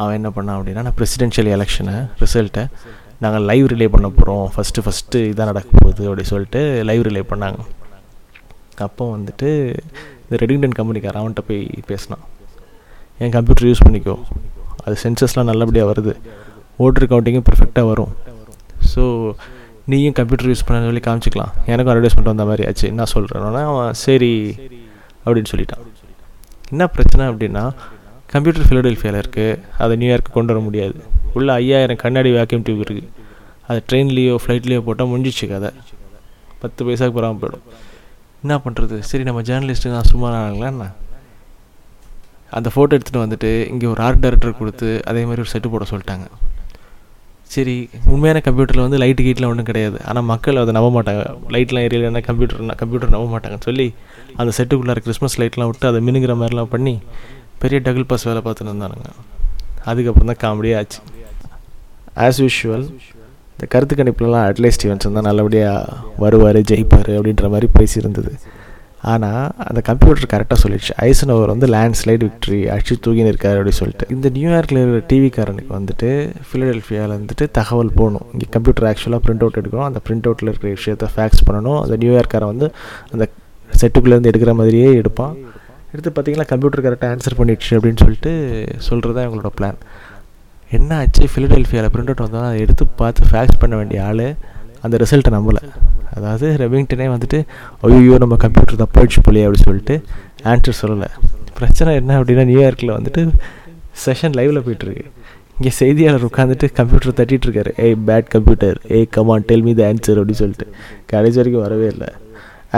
அவன் 0.00 0.14
என்ன 0.14 0.30
பண்ணான் 0.36 0.56
அப்படின்னா 0.58 0.82
நான் 0.86 0.98
பிரசிடென்ஷியல் 1.00 1.50
எலெக்ஷனை 1.56 1.94
ரிசல்ட்டை 2.22 2.64
நாங்கள் 3.24 3.42
லைவ் 3.42 3.66
ரிலே 3.72 3.88
பண்ண 3.88 4.08
போகிறோம் 4.08 4.46
ஃபஸ்ட்டு 4.54 4.84
ஃபஸ்ட்டு 4.86 5.22
இதான் 5.30 5.50
நடக்க 5.52 5.68
போகுது 5.78 6.02
அப்படின்னு 6.08 6.32
சொல்லிட்டு 6.32 6.82
லைவ் 6.84 7.06
ரிலே 7.06 7.22
பண்ணாங்க. 7.30 7.58
அப்போ 8.86 9.16
வந்துட்டு 9.16 9.50
இந்த 10.24 10.36
ரெடிங்டன் 10.42 10.76
கம்பெனிக்காரன் 10.80 11.22
அவன்கிட்ட 11.22 11.44
போய் 11.48 11.62
பேசினான். 11.86 12.24
என் 13.18 13.30
கம்ப்யூட்டர் 13.30 13.68
யூஸ் 13.68 13.84
பண்ணிக்கோ. 13.86 14.16
அது 14.84 14.96
சென்சஸ்லாம் 15.04 15.50
நல்லபடியாக 15.52 15.92
வருது. 15.92 16.14
ஓட்ரு 16.84 17.04
கவுண்டிங்கும் 17.12 17.46
பர்ஃபெக்டாக 17.48 17.86
வரும். 17.90 18.12
ஸோ 18.92 19.02
நீயும் 19.90 20.16
கம்ப்யூட்டர் 20.18 20.48
யூஸ் 20.50 20.64
பண்ண 20.68 20.86
சொல்லி 20.88 21.02
காமிச்சிக்கலாம். 21.06 21.52
எனக்கும் 21.72 21.92
அட்வர்டைஸ்மெண்ட் 21.92 22.30
வந்த 22.32 22.44
மாதிரி 22.50 22.62
ஆச்சு. 22.68 22.86
என்ன 22.92 23.04
சொல்கிறேன்னா 23.14 23.62
அவன் 23.72 23.98
சரி 24.04 24.32
அப்படின்னு 25.24 25.50
சொல்லிட்டான். 25.52 25.84
என்ன 26.72 26.84
பிரச்சனை 26.94 27.24
அப்படின்னா 27.30 27.64
கம்ப்யூட்டர் 28.32 28.66
ஃபிலடெல்ஃபியாவில் 28.68 29.20
இருக்குது 29.22 29.58
அதை 29.82 29.92
நியூயார்க்கு 30.02 30.32
கொண்டு 30.36 30.52
வர 30.52 30.60
முடியாது. 30.68 30.96
உள்ளே 31.38 31.52
ஐயாயிரம் 31.60 32.00
கண்ணாடி 32.04 32.30
வேக்யூம் 32.38 32.64
டியூப் 32.66 32.82
இருக்குது 32.84 33.12
அது 33.68 33.80
ட்ரெயின்லேயோ 33.88 34.34
ஃப்ளைட்லேயோ 34.42 34.80
போட்டால் 34.86 35.10
முடிஞ்சிச்சு 35.12 35.46
கதை. 35.52 35.70
பத்து 36.62 36.80
பைசாவுக்கு 36.86 37.16
போகாமல் 37.18 37.40
போயிடும். 37.42 37.64
என்ன 38.42 38.54
பண்ணுறது 38.64 38.96
சரி 39.10 39.24
நம்ம 39.28 39.40
ஜேர்னலிஸ்ட்டு 39.48 39.92
நான் 39.94 40.10
சும்மா 40.12 40.28
ஆனாங்களா 40.40 40.88
அந்த 42.56 42.68
ஃபோட்டோ 42.74 42.92
எடுத்துகிட்டு 42.96 43.24
வந்துட்டு 43.24 43.50
இங்கே 43.72 43.86
ஒரு 43.92 44.00
ஆர்ட் 44.08 44.22
டைரக்டர் 44.24 44.58
கொடுத்து 44.60 44.88
அதே 45.10 45.22
மாதிரி 45.28 45.42
ஒரு 45.44 45.52
செட்டு 45.52 45.70
போட 45.72 45.86
சொல்லிட்டாங்க. 45.92 46.26
சரி 47.54 47.74
உண்மையான 48.12 48.38
கம்ப்யூட்டரில் 48.46 48.84
வந்து 48.84 48.98
லைட்டு 49.02 49.24
கீட்லாம் 49.26 49.52
ஒன்றும் 49.52 49.68
கிடையாது. 49.68 49.98
ஆனால் 50.08 50.26
மக்கள் 50.30 50.60
அதை 50.62 50.72
நம்ப 50.76 50.88
மாட்டாங்க. 50.96 51.22
லைட்லாம் 51.54 51.86
எரியலைன்னா 51.88 52.22
கம்ப்யூட்டர் 52.28 52.78
கம்ப்யூட்டர் 52.82 53.12
நம்ப 53.14 53.26
மாட்டாங்கன்னு 53.34 53.66
சொல்லி 53.68 53.86
அந்த 54.40 54.50
செட்டுக்குள்ளார 54.58 55.00
கிறிஸ்மஸ் 55.06 55.38
லைட்லாம் 55.42 55.70
விட்டு 55.70 55.88
அதை 55.90 56.00
மினுங்கிற 56.08 56.34
மாதிரிலாம் 56.40 56.72
பண்ணி 56.74 56.94
பெரிய 57.62 57.78
டபுள் 57.88 58.08
பாஸ் 58.10 58.26
வேலை 58.30 58.42
பார்த்துன்னு 58.46 58.72
இருந்தானுங்க. 58.72 59.10
அதுக்கப்புறம் 59.90 60.30
தான் 60.32 60.42
காமெடியாக 60.44 60.80
ஆச்சு. 60.82 61.00
ஆஸ் 62.26 62.40
யூஷுவல் 62.44 62.86
இந்த 63.54 63.66
கருத்து 63.72 63.94
கணிப்புலலாம் 63.98 64.46
அட்லைஸ் 64.48 64.76
ஸ்டீவன்சன் 64.76 65.16
தான் 65.18 65.28
நல்லபடியாக 65.30 65.96
வருவார் 66.24 66.58
ஜெயிப்பார் 66.70 67.10
அப்படின்ற 67.16 67.48
மாதிரி 67.54 67.68
பேசியிருந்தது. 67.78 68.32
ஆனால் 69.02 69.50
அந்த 69.68 69.80
கம்ப்யூட்டர் 69.88 70.30
கரெக்டாக 70.32 70.58
சொல்லிடுச்சு. 70.62 70.92
ஐசனோவர் 71.08 71.52
வந்து 71.52 71.66
லேண்ட் 71.74 71.98
ஸ்லைட் 72.00 72.24
விக்ட்ரி 72.26 72.60
அடிச்சு 72.74 72.94
தூக்கின்னு 73.04 73.32
இருக்காரு 73.32 73.58
அப்படின்னு 73.58 73.80
சொல்லிட்டு. 73.80 74.06
இந்த 74.14 74.28
நியூயார்க்கில் 74.36 74.80
இருக்கிற 74.82 75.02
டிவிக்காரனுக்கு 75.12 75.72
வந்துட்டு 75.78 76.08
ஃபிலடெல்ஃபியாவில் 76.48 77.14
வந்துட்டு 77.18 77.46
தகவல் 77.58 77.92
போகணும் 77.98 78.26
இங்கே 78.32 78.48
கம்ப்யூட்டர் 78.56 78.86
ஆக்சுவலாக 78.90 79.20
பிரிண்ட் 79.26 79.44
அவுட் 79.44 79.58
எடுக்கணும். 79.62 79.88
அந்த 79.90 80.00
பிரிண்ட் 80.06 80.28
அவுட்டில் 80.28 80.50
இருக்கிற 80.50 80.72
விஷயத்த 80.78 81.08
ஃபேக்ஸ் 81.16 81.44
பண்ணணும். 81.48 81.80
அந்த 81.84 81.96
நியூயார்க்காரன் 82.04 82.52
வந்து 82.54 82.68
அந்த 83.12 83.26
செட்டுக்குள்ளேருந்து 83.82 84.32
எடுக்கிற 84.32 84.54
மாதிரியே 84.62 84.88
எடுப்பான். 85.02 85.36
எடுத்து 85.92 86.10
பார்த்தீங்கன்னா 86.10 86.48
கம்ப்யூட்டர் 86.52 86.84
கரெக்டாக 86.86 87.12
ஆன்சர் 87.14 87.38
பண்ணிடுச்சு 87.38 87.72
அப்படின்னு 87.78 88.02
சொல்லிட்டு 88.04 88.32
சொல்கிறது 88.88 89.16
தான் 89.16 89.26
எங்களோட 89.28 89.50
பிளான் 89.58 89.78
என்ன 90.76 90.96
ஆச்சு? 91.02 91.24
ஃபிலடெல்ஃபியாவில் 91.32 91.92
பிரிண்ட் 91.94 92.10
அவுட் 92.12 92.24
வந்தால் 92.24 92.48
அதை 92.48 92.60
எடுத்து 92.66 92.86
பார்த்து 93.00 93.30
ஃபேக்ஸ் 93.32 93.60
பண்ண 93.60 93.76
வேண்டிய 93.76 94.04
ஆள் 94.08 94.26
அந்த 94.86 94.96
ரிசல்ட்டை 95.02 95.32
நம்பலை. 95.36 95.62
அதாவது 96.14 96.46
ரெவிங்டனே 96.62 97.06
வந்துட்டு 97.14 97.38
ஐயோ 97.88 98.16
நம்ம 98.22 98.38
கம்ப்யூட்டர் 98.44 98.80
தான் 98.82 98.92
போயிடுச்சு 98.96 99.22
போலே 99.26 99.44
அப்படின்னு 99.46 99.68
சொல்லிட்டு 99.68 99.96
ஆன்சர் 100.52 100.78
சொல்லலை. 100.82 101.08
பிரச்சனை 101.58 101.90
என்ன 102.00 102.12
அப்படின்னா 102.18 102.44
நியூயார்க்கில் 102.50 102.96
வந்துட்டு 102.98 103.22
செஷன் 104.04 104.36
லைவில் 104.38 104.64
போயிட்டுருக்கு. 104.66 105.04
இங்கே 105.58 105.72
செய்தியாளர் 105.80 106.26
உட்காந்துட்டு 106.28 106.66
கம்ப்யூட்டர் 106.78 107.16
தட்டிகிட்டு 107.18 107.46
இருக்காரு. 107.48 107.70
Hey 107.84 107.96
bad 108.08 108.28
computer 108.34 108.78
hey 108.96 109.08
come on 109.16 109.46
tell 109.50 109.64
me 109.68 109.72
the 109.78 109.84
answer 109.90 110.18
அப்படின்னு 110.20 110.42
சொல்லிட்டு. 110.42 110.66
கடைசி 111.12 111.38
வரைக்கும் 111.40 111.64
வரவே 111.66 111.88
இல்லை. 111.94 112.10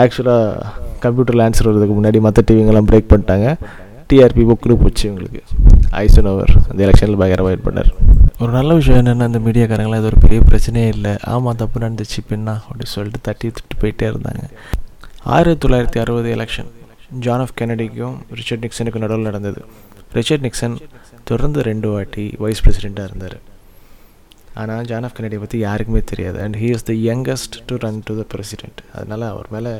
ஆக்சுவலாக 0.02 0.66
கம்ப்யூட்டரில் 1.04 1.44
ஆன்சர் 1.46 1.68
வர்றதுக்கு 1.68 1.96
முன்னாடி 1.98 2.20
மற்ற 2.26 2.42
டிவிங்கெல்லாம் 2.48 2.88
பிரேக் 2.90 3.10
பண்ணிட்டாங்க. 3.12 3.48
டிஆர்பி 4.10 4.42
புக்குன்னு 4.50 4.76
போச்சு 4.82 5.06
உங்களுக்கு 5.12 5.40
ஐசன் 6.02 6.28
ஓவர் 6.30 6.52
அந்த 6.70 6.80
எலெக்ஷனில் 6.86 7.18
பயங்கரமாக 7.20 7.48
வெயிட் 7.48 7.66
பண்ணார். 7.66 7.90
ஒரு 8.42 8.52
நல்ல 8.56 8.70
விஷயம் 8.78 9.00
என்னென்னா 9.00 9.26
அந்த 9.30 9.40
மீடியாக்காரங்களாம் 9.46 10.00
இது 10.02 10.10
ஒரு 10.10 10.18
பெரிய 10.24 10.40
பிரச்சனையே 10.50 10.88
இல்லை. 10.96 11.12
ஆமாம் 11.34 11.58
தப்பு 11.62 11.82
நடந்துச்சு 11.84 12.20
பின்னா 12.30 12.54
அப்படின்னு 12.66 12.94
சொல்லிட்டு 12.96 13.20
தட்டி 13.28 13.48
தட்டி 13.58 13.76
போயிட்டே 13.82 14.06
இருந்தாங்க. 14.12 14.44
ஆயிரத்தி 15.34 15.60
தொள்ளாயிரத்தி 15.64 16.00
அறுபது 16.04 16.30
எலெக்ஷன் 16.36 16.70
ஜான் 17.26 17.42
ஆஃப் 17.44 17.54
கெனடிக்கும் 17.60 18.16
ரிச்சர்ட் 18.38 18.64
நிக்சனுக்கும் 18.64 19.04
நடுவில் 19.04 19.28
நடந்தது. 19.30 19.60
ரிச்சர்ட் 20.18 20.44
நிக்சன் 20.46 20.76
தொடர்ந்து 21.30 21.60
ரெண்டு 21.70 21.88
வாட்டி 21.94 22.26
வைஸ் 22.44 22.64
பிரசிடெண்ட்டாக 22.66 23.10
இருந்தார். 23.10 23.38
ஆனால் 24.60 24.86
ஜான் 24.90 25.06
ஆஃப் 25.06 25.16
கெனடியை 25.18 25.40
பற்றி 25.44 25.58
யாருக்குமே 25.66 26.00
தெரியாது. 26.12 26.38
And 26.44 26.56
he 26.62 26.68
is 26.76 26.88
the 26.90 26.94
youngest 27.08 27.56
to 27.70 27.76
run 27.84 28.02
to 28.08 28.14
the 28.20 28.24
president 28.34 28.80
அதனால் 28.98 29.24
அவர் 29.32 29.48
மேலே 29.56 29.72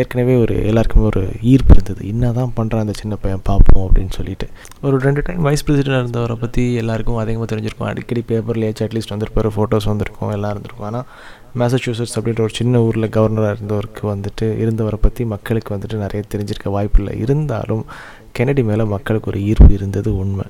ஏற்கனவே 0.00 0.34
ஒரு 0.44 0.54
எல்லாருக்குமே 0.68 1.04
ஒரு 1.10 1.22
ஈர்ப்பு 1.50 1.72
இருந்தது. 1.74 2.00
என்ன 2.12 2.30
தான் 2.38 2.52
பண்ணுறான் 2.56 2.82
அந்த 2.84 2.94
சின்ன 3.00 3.14
பையன் 3.22 3.44
பார்ப்போம் 3.48 3.84
அப்படின்னு 3.86 4.12
சொல்லிட்டு. 4.18 4.46
ஒரு 4.86 4.96
ரெண்டு 5.06 5.20
டைம் 5.26 5.42
வைஸ் 5.48 5.64
பிரசிடென்ட் 5.66 6.00
இருந்தவரை 6.00 6.36
பற்றி 6.42 6.62
எல்லாருக்கும் 6.82 7.20
அதிகமாக 7.22 7.48
தெரிஞ்சிருக்கும். 7.52 7.88
அடிக்கடி 7.90 8.22
பேப்பர்லேயாச்சும் 8.30 8.86
அட்லீஸ்ட் 8.86 9.12
வந்திருப்பார் 9.14 9.48
ஃபோட்டோஸ் 9.56 9.88
வந்திருக்கும் 9.92 10.32
எல்லாம் 10.36 10.52
இருந்திருக்கும். 10.54 10.88
ஆனால் 10.90 11.06
மேசச்சூசட்ஸ் 11.60 12.16
அப்படின்ற 12.18 12.42
ஒரு 12.46 12.54
சின்ன 12.60 12.80
ஊரில் 12.86 13.12
கவர்னராக 13.16 13.56
இருந்தவருக்கு 13.56 14.04
வந்துட்டு 14.12 14.46
இருந்தவரை 14.64 14.98
பற்றி 15.06 15.24
மக்களுக்கு 15.34 15.72
வந்துட்டு 15.74 16.02
நிறைய 16.04 16.22
தெரிஞ்சிருக்க 16.34 16.70
வாய்ப்பு 16.76 17.00
இல்லை. 17.02 17.14
இருந்தாலும் 17.24 17.84
கெனடி 18.38 18.64
மேலே 18.70 18.86
மக்களுக்கு 18.94 19.30
ஒரு 19.32 19.40
ஈர்ப்பு 19.50 19.72
இருந்தது 19.78 20.10
உண்மை. 20.22 20.46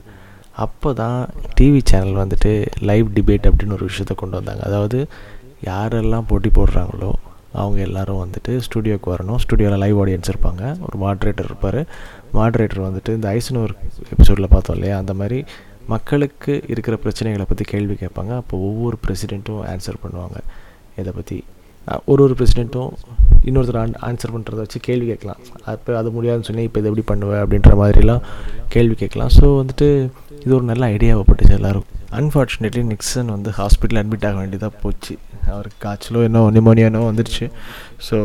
அப்போ 0.65 0.89
தான் 1.03 1.21
டிவி 1.59 1.81
சேனல் 1.91 2.21
வந்துட்டு 2.23 2.51
லைவ் 2.89 3.07
டிபேட் 3.17 3.49
அப்படின்னு 3.51 3.77
ஒரு 3.79 3.89
விஷயத்த 3.91 4.15
கொண்டு 4.21 4.39
வந்தாங்க. 4.39 4.63
அதாவது 4.71 4.99
யாரெல்லாம் 5.71 6.29
போட்டி 6.33 6.51
போடுறாங்களோ 6.59 7.13
அவங்க 7.61 7.79
எல்லோரும் 7.87 8.21
வந்துட்டு 8.23 8.53
ஸ்டுடியோக்கு 8.67 9.09
வரணும். 9.15 9.41
ஸ்டுடியோவில் 9.45 9.83
லைவ் 9.85 10.01
ஆடியன்ஸ் 10.03 10.31
இருப்பாங்க. 10.33 10.63
ஒரு 10.87 10.99
மாட்ரேட்டர் 11.05 11.49
இருப்பார். 11.51 11.81
மாட்ரேட்டர் 12.39 12.83
வந்துட்டு 12.89 13.15
இந்த 13.19 13.29
ஐசனூர் 13.39 13.75
எபிசோடில் 14.15 14.53
பார்த்தோம் 14.55 14.77
இல்லையா? 14.79 14.97
அந்த 15.03 15.15
மாதிரி 15.23 15.41
மக்களுக்கு 15.93 16.53
இருக்கிற 16.73 16.95
பிரச்சனைகளை 17.05 17.47
பற்றி 17.49 17.65
கேள்வி 17.73 17.97
கேட்பாங்க. 18.03 18.33
அப்போ 18.43 18.57
ஒவ்வொரு 18.69 18.99
பிரசிடெண்ட்டும் 19.07 19.63
ஆன்சர் 19.73 20.03
பண்ணுவாங்க. 20.05 20.39
இதை 21.03 21.13
பற்றி 21.19 21.39
ஒரு 22.11 22.21
ஒரு 22.25 22.35
பிரசிடெண்ட்டும் 22.39 22.93
இன்னொருத்தர் 23.49 23.79
ஆன் 23.81 23.99
ஆன்சர் 24.09 24.33
பண்ணுறத 24.35 24.61
வச்சு 24.65 24.79
கேள்வி 24.87 25.07
கேட்கலாம். 25.11 25.41
அப்போ 25.73 25.97
அது 26.01 26.11
முடியாதுன்னு 26.17 26.49
சொன்னி 26.49 26.63
இப்போ 26.69 26.79
இதை 26.81 26.89
எப்படி 26.91 27.07
பண்ணுவேன் 27.11 27.43
அப்படின்ற 27.45 27.73
மாதிரிலாம் 27.81 28.23
கேள்வி 28.75 28.95
கேட்கலாம். 29.03 29.33
ஸோ 29.39 29.45
வந்துட்டு 29.61 29.89
இது 30.45 30.53
ஒரு 30.59 30.67
நல்ல 30.71 30.85
ஐடியாவை 30.95 31.25
பட்டுச்சு 31.31 31.57
எல்லோரும். 31.59 31.87
அன்ஃபார்ச்சுனேட்லி 32.21 32.85
நிக்சன் 32.93 33.33
வந்து 33.37 33.53
ஹாஸ்பிட்டல் 33.59 34.01
அட்மிட் 34.03 34.27
ஆக 34.29 34.37
வேண்டியதாக 34.43 34.73
போச்சு. 34.83 35.15
அவருக்கு 35.53 35.79
காய்ச்சலோ 35.85 36.21
என்ன 36.29 36.43
நிமோனியானோ 36.57 37.01
வந்துடுச்சு 37.11 37.47
ஸோ 38.09 38.17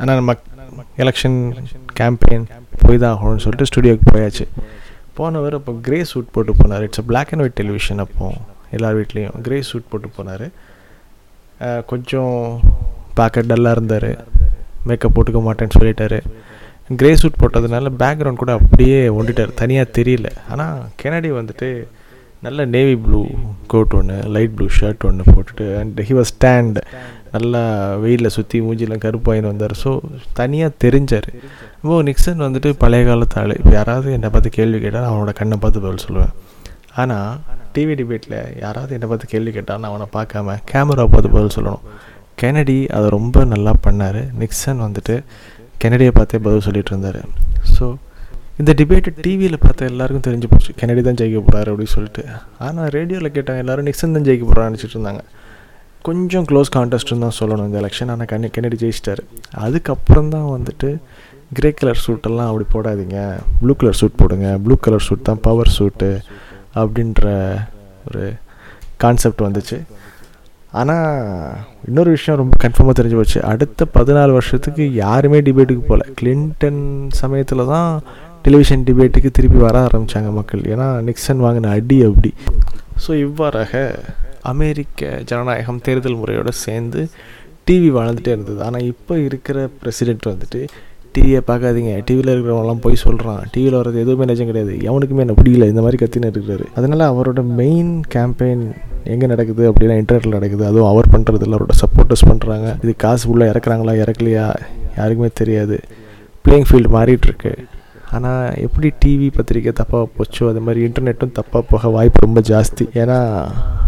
ஆனால் 0.00 0.18
நம்ம 0.20 0.34
எலெக்ஷன் 1.04 1.38
கேம்பெயின் 2.00 2.44
போய் 2.82 3.00
தான் 3.02 3.14
ஆகணும்னு 3.14 3.44
சொல்லிட்டு 3.44 3.68
ஸ்டுடியோக்கு 3.70 4.06
போயாச்சு. 4.14 4.44
போனவர் 5.18 5.56
அப்போ 5.58 5.72
கிரே 5.86 5.98
சூட் 6.10 6.32
போட்டு 6.34 6.52
போனார். 6.60 6.84
It's 6.86 7.02
a 7.02 7.04
black 7.10 7.30
and 7.32 7.42
white 7.44 7.58
television 7.60 8.02
அப்போ 8.04 8.26
எல்லார் 8.76 8.96
வீட்லேயும். 8.98 9.36
கிரே 9.46 9.58
சூட் 9.68 9.90
போட்டு 9.90 10.08
போனார். 10.16 10.46
கொஞ்சம் 11.90 12.34
பார்க்க 13.18 13.48
டல்லாக 13.50 13.76
இருந்தார். 13.76 14.10
மேக்கப் 14.88 15.14
போட்டுக்க 15.16 15.40
மாட்டேன்னு 15.46 15.76
சொல்லிட்டாரு. 15.78 16.18
கிரே 17.00 17.12
சூட் 17.20 17.40
போட்டதுனால 17.42 17.92
பேக்ரவுண்ட் 18.02 18.42
கூட 18.42 18.52
அப்படியே 18.58 18.98
ஒண்டிட்டார். 19.18 19.56
தனியாக 19.60 19.94
தெரியல. 19.98 20.28
ஆனால் 20.52 20.82
கெனடி 21.02 21.30
வந்துட்டு 21.38 21.68
நல்ல 22.44 22.64
நேவி 22.72 22.94
ப்ளூ 23.04 23.20
கோட் 23.72 23.94
ஒன்று 23.98 24.16
லைட் 24.34 24.54
ப்ளூ 24.56 24.66
ஷர்ட் 24.78 25.04
ஒன்று 25.08 25.24
போட்டுட்டு 25.30 25.66
அண்ட் 25.78 26.00
ஹி 26.08 26.14
வாஸ் 26.18 26.32
ஸ்டாண்ட் 26.32 26.78
நல்லா 27.34 27.62
வெயிலில் 28.02 28.34
சுற்றி 28.34 28.58
மூஞ்சிலாம் 28.66 29.02
கருப்பாயின்னு 29.04 29.50
வந்தார். 29.52 29.74
ஸோ 29.82 29.90
தனியாக 30.38 30.78
தெரிஞ்சார். 30.84 31.28
இப்போ 31.80 31.96
நிக்சன் 32.08 32.44
வந்துட்டு 32.46 32.70
பழைய 32.82 33.04
காலத்து 33.08 33.38
ஆள். 33.40 33.54
இப்போ 33.60 33.72
யாராவது 33.78 34.14
என்னை 34.16 34.28
பார்த்து 34.34 34.56
கேள்வி 34.58 34.80
கேட்டால் 34.84 35.08
அவனோட 35.10 35.32
கண்ணை 35.40 35.58
பார்த்து 35.64 35.84
பதில் 35.86 36.04
சொல்லுவேன். 36.06 36.34
ஆனால் 37.02 37.32
டிவி 37.74 37.94
டிபேட்டில் 38.00 38.38
யாராவது 38.64 38.94
என்னை 38.96 39.08
பார்த்து 39.10 39.32
கேள்வி 39.34 39.52
கேட்டால் 39.56 39.88
அவனை 39.90 40.08
பார்க்காம 40.16 40.56
கேமரா 40.72 41.06
பார்த்து 41.14 41.34
பதில் 41.36 41.54
சொல்லணும். 41.56 41.84
கெனடி 42.42 42.78
அதை 42.96 43.06
ரொம்ப 43.18 43.44
நல்லா 43.52 43.74
பண்ணார். 43.86 44.22
நிக்சன் 44.42 44.82
வந்துட்டு 44.86 45.16
கெனடியை 45.82 46.12
பார்த்தே 46.18 46.40
பதில் 46.46 46.66
சொல்லிகிட்டு 46.66 46.92
இருந்தார். 46.94 47.20
ஸோ 47.74 47.86
இந்த 48.60 48.72
டிபேட்டு 48.78 49.10
டிவியில் 49.24 49.62
பார்த்த 49.62 49.88
எல்லாருக்கும் 49.92 50.26
தெரிஞ்சு 50.26 50.48
போச்சு. 50.52 50.70
கெனடி 50.80 51.00
தான் 51.06 51.18
ஜெயிக்க 51.20 51.40
போகிறாரு 51.46 51.68
அப்படின்னு 51.72 51.94
சொல்லிட்டு. 51.96 52.22
ஆனால் 52.66 52.88
ரேடியோவில் 52.94 53.34
கேட்டாங்க 53.36 53.62
எல்லோரும் 53.64 53.86
நிக்சன் 53.88 54.14
தான் 54.16 54.26
ஜெயிக்க 54.28 54.44
போகிறான்னு 54.50 54.70
நினச்சிட்டு 54.70 54.96
இருந்தாங்க. 54.96 55.22
கொஞ்சம் 56.08 56.46
க்ளோஸ் 56.50 56.70
கான்டெஸ்ட்னு 56.76 57.24
தான் 57.26 57.36
சொல்லணும் 57.40 57.66
இந்த 57.68 57.78
எலெக்ஷன் 57.82 58.10
ஆனால் 58.14 58.30
கண்ணி 58.32 58.48
கெனடி 58.56 58.76
ஜெயிச்சிட்டாரு. 58.82 59.22
அதுக்கப்புறம் 59.64 60.30
தான் 60.34 60.48
வந்துட்டு 60.56 60.90
கிரே 61.56 61.70
கலர் 61.80 62.02
சூட்டெல்லாம் 62.04 62.48
அப்படி 62.50 62.66
போடாதீங்க. 62.74 63.18
ப்ளூ 63.60 63.74
கலர் 63.80 63.98
சூட் 64.00 64.18
போடுங்க. 64.22 64.48
ப்ளூ 64.64 64.76
கலர் 64.86 65.06
சூட் 65.08 65.28
தான் 65.28 65.42
பவர் 65.46 65.74
சூட்டு 65.78 66.10
அப்படின்ற 66.82 67.24
ஒரு 68.08 68.24
கான்செப்ட் 69.04 69.46
வந்துச்சு. 69.46 69.78
ஆனால் 70.80 71.10
இன்னொரு 71.88 72.10
விஷயம் 72.16 72.38
ரொம்ப 72.40 72.54
கன்ஃபார்மாக 72.64 72.96
தெரிஞ்சு 72.98 73.18
போச்சு. 73.18 73.38
அடுத்த 73.50 73.86
பதினாலு 73.96 74.32
வருஷத்துக்கு 74.38 74.86
யாருமே 75.04 75.40
டிபேட்டுக்கு 75.48 75.84
போகல. 75.90 76.06
கிளின்டன் 76.20 76.82
சமயத்தில் 77.20 77.70
தான் 77.74 77.90
டெலிவிஷன் 78.46 78.84
டிபேட்டுக்கு 78.88 79.30
திருப்பி 79.36 79.60
வர 79.66 79.76
ஆரம்பித்தாங்க 79.86 80.30
மக்கள். 80.38 80.64
ஏன்னா 80.72 80.88
நிக்சன் 81.08 81.44
வாங்கின 81.46 81.70
அடி 81.78 81.98
அப்படி. 82.08 82.30
ஸோ 83.04 83.10
இவ்வாறாக 83.26 83.72
அமெரிக்க 84.52 85.08
ஜனநாயகம் 85.30 85.80
தேர்தல் 85.86 86.20
முறையோடு 86.20 86.52
சேர்ந்து 86.66 87.00
டிவி 87.68 87.88
வாழ்ந்துகிட்டே 87.96 88.32
இருந்தது. 88.34 88.58
ஆனால் 88.66 88.84
இப்போ 88.92 89.14
இருக்கிற 89.28 89.58
பிரசிடெண்ட் 89.80 90.28
வந்துட்டு 90.32 90.60
டிவியை 91.14 91.40
பார்க்காதீங்க. 91.48 91.92
டிவியில் 92.08 92.32
இருக்கிறவங்களாம் 92.32 92.82
போய் 92.84 93.02
சொல்கிறான் 93.04 93.42
டிவியில் 93.52 93.76
வர்றது 93.78 93.98
எதுவுமே 94.04 94.24
நிஜம் 94.30 94.50
கிடையாது. 94.50 94.74
எவனுக்குமே 94.88 95.22
என்ன 95.24 95.36
பிடிக்கல. 95.38 95.68
இந்த 95.72 95.82
மாதிரி 95.84 95.98
கத்தின்னு 96.02 96.30
இருக்கிறாரு. 96.32 96.66
அதனால் 96.78 97.04
அவரோட 97.12 97.42
மெயின் 97.60 97.92
கேம்பெயின் 98.14 98.64
எங்கே 99.14 99.26
நடக்குது 99.32 99.64
அப்படின்னா 99.70 99.96
இன்டர்நெட்டில் 100.02 100.36
நடக்குது. 100.38 100.64
அதுவும் 100.70 100.90
அவர் 100.92 101.12
பண்ணுறது 101.14 101.46
இல்லை 101.46 101.56
அவரோட 101.58 101.76
சப்போர்ட்டர்ஸ் 101.84 102.28
பண்ணுறாங்க 102.30 102.68
இது 102.84 102.94
காசு 103.04 103.26
உள்ளே 103.32 103.48
இறக்குறாங்களா 103.52 103.94
இறக்கலையா? 104.04 104.46
யாருக்குமே 104.98 105.30
தெரியாது. 105.42 105.78
பிளேயிங் 106.44 106.68
ஃபீல்டு 106.70 106.92
மாறிட்டுருக்கு 106.98 107.52
ஆனால் 108.14 108.54
எப்படி 108.64 108.88
டிவி 109.02 109.28
பத்திரிக்கை 109.36 109.72
தப்பாக 109.80 110.06
போச்சோ 110.16 110.44
அது 110.50 110.60
மாதிரி 110.60 110.80
இன்டர்நெட்டும் 110.88 111.36
தப்பாக 111.38 111.62
போக 111.70 111.88
வாய்ப்பு 111.96 112.26
ரொம்ப 112.26 112.40
ஜாஸ்தி. 112.50 112.84
ஏன்னா 113.02 113.18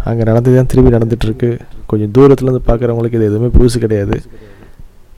அங்கே 0.09 0.23
நடந்தது 0.31 0.57
தான் 0.57 0.71
திரும்பி 0.73 0.95
நடந்துகிட்ருக்கு 0.97 1.51
கொஞ்சம் 1.87 2.13
தூரத்துலேருந்து 2.17 2.69
பார்க்குறவங்களுக்கு 2.71 3.19
இது 3.21 3.31
எதுவுமே 3.31 3.51
புதுசு 3.59 3.79
கிடையாது. 3.85 4.17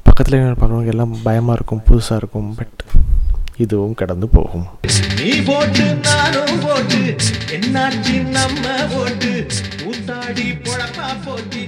பக்கத்தில் 0.09 0.39
பார்க்குறவங்க 0.41 0.93
எல்லாம் 0.95 1.15
பயமாக 1.29 1.57
இருக்கும் 1.59 1.83
புதுசாக 1.89 2.21
இருக்கும் 2.23 2.51
பட் 2.59 2.81
இதுவும் 3.65 3.97
கடந்து 4.01 4.27
போகும். 4.37 4.67
நீ 5.19 5.31
போட்டு 5.49 5.87
நானும் 6.07 6.61
போட்டு 6.65 7.01
என்னாச்சு 7.57 8.15
நம்ம 8.37 8.65
போட்டு 8.93 9.33
ஊத்தாடி 9.89 10.47
பொழப்பா 10.67 11.09
போட்டி 11.27 11.63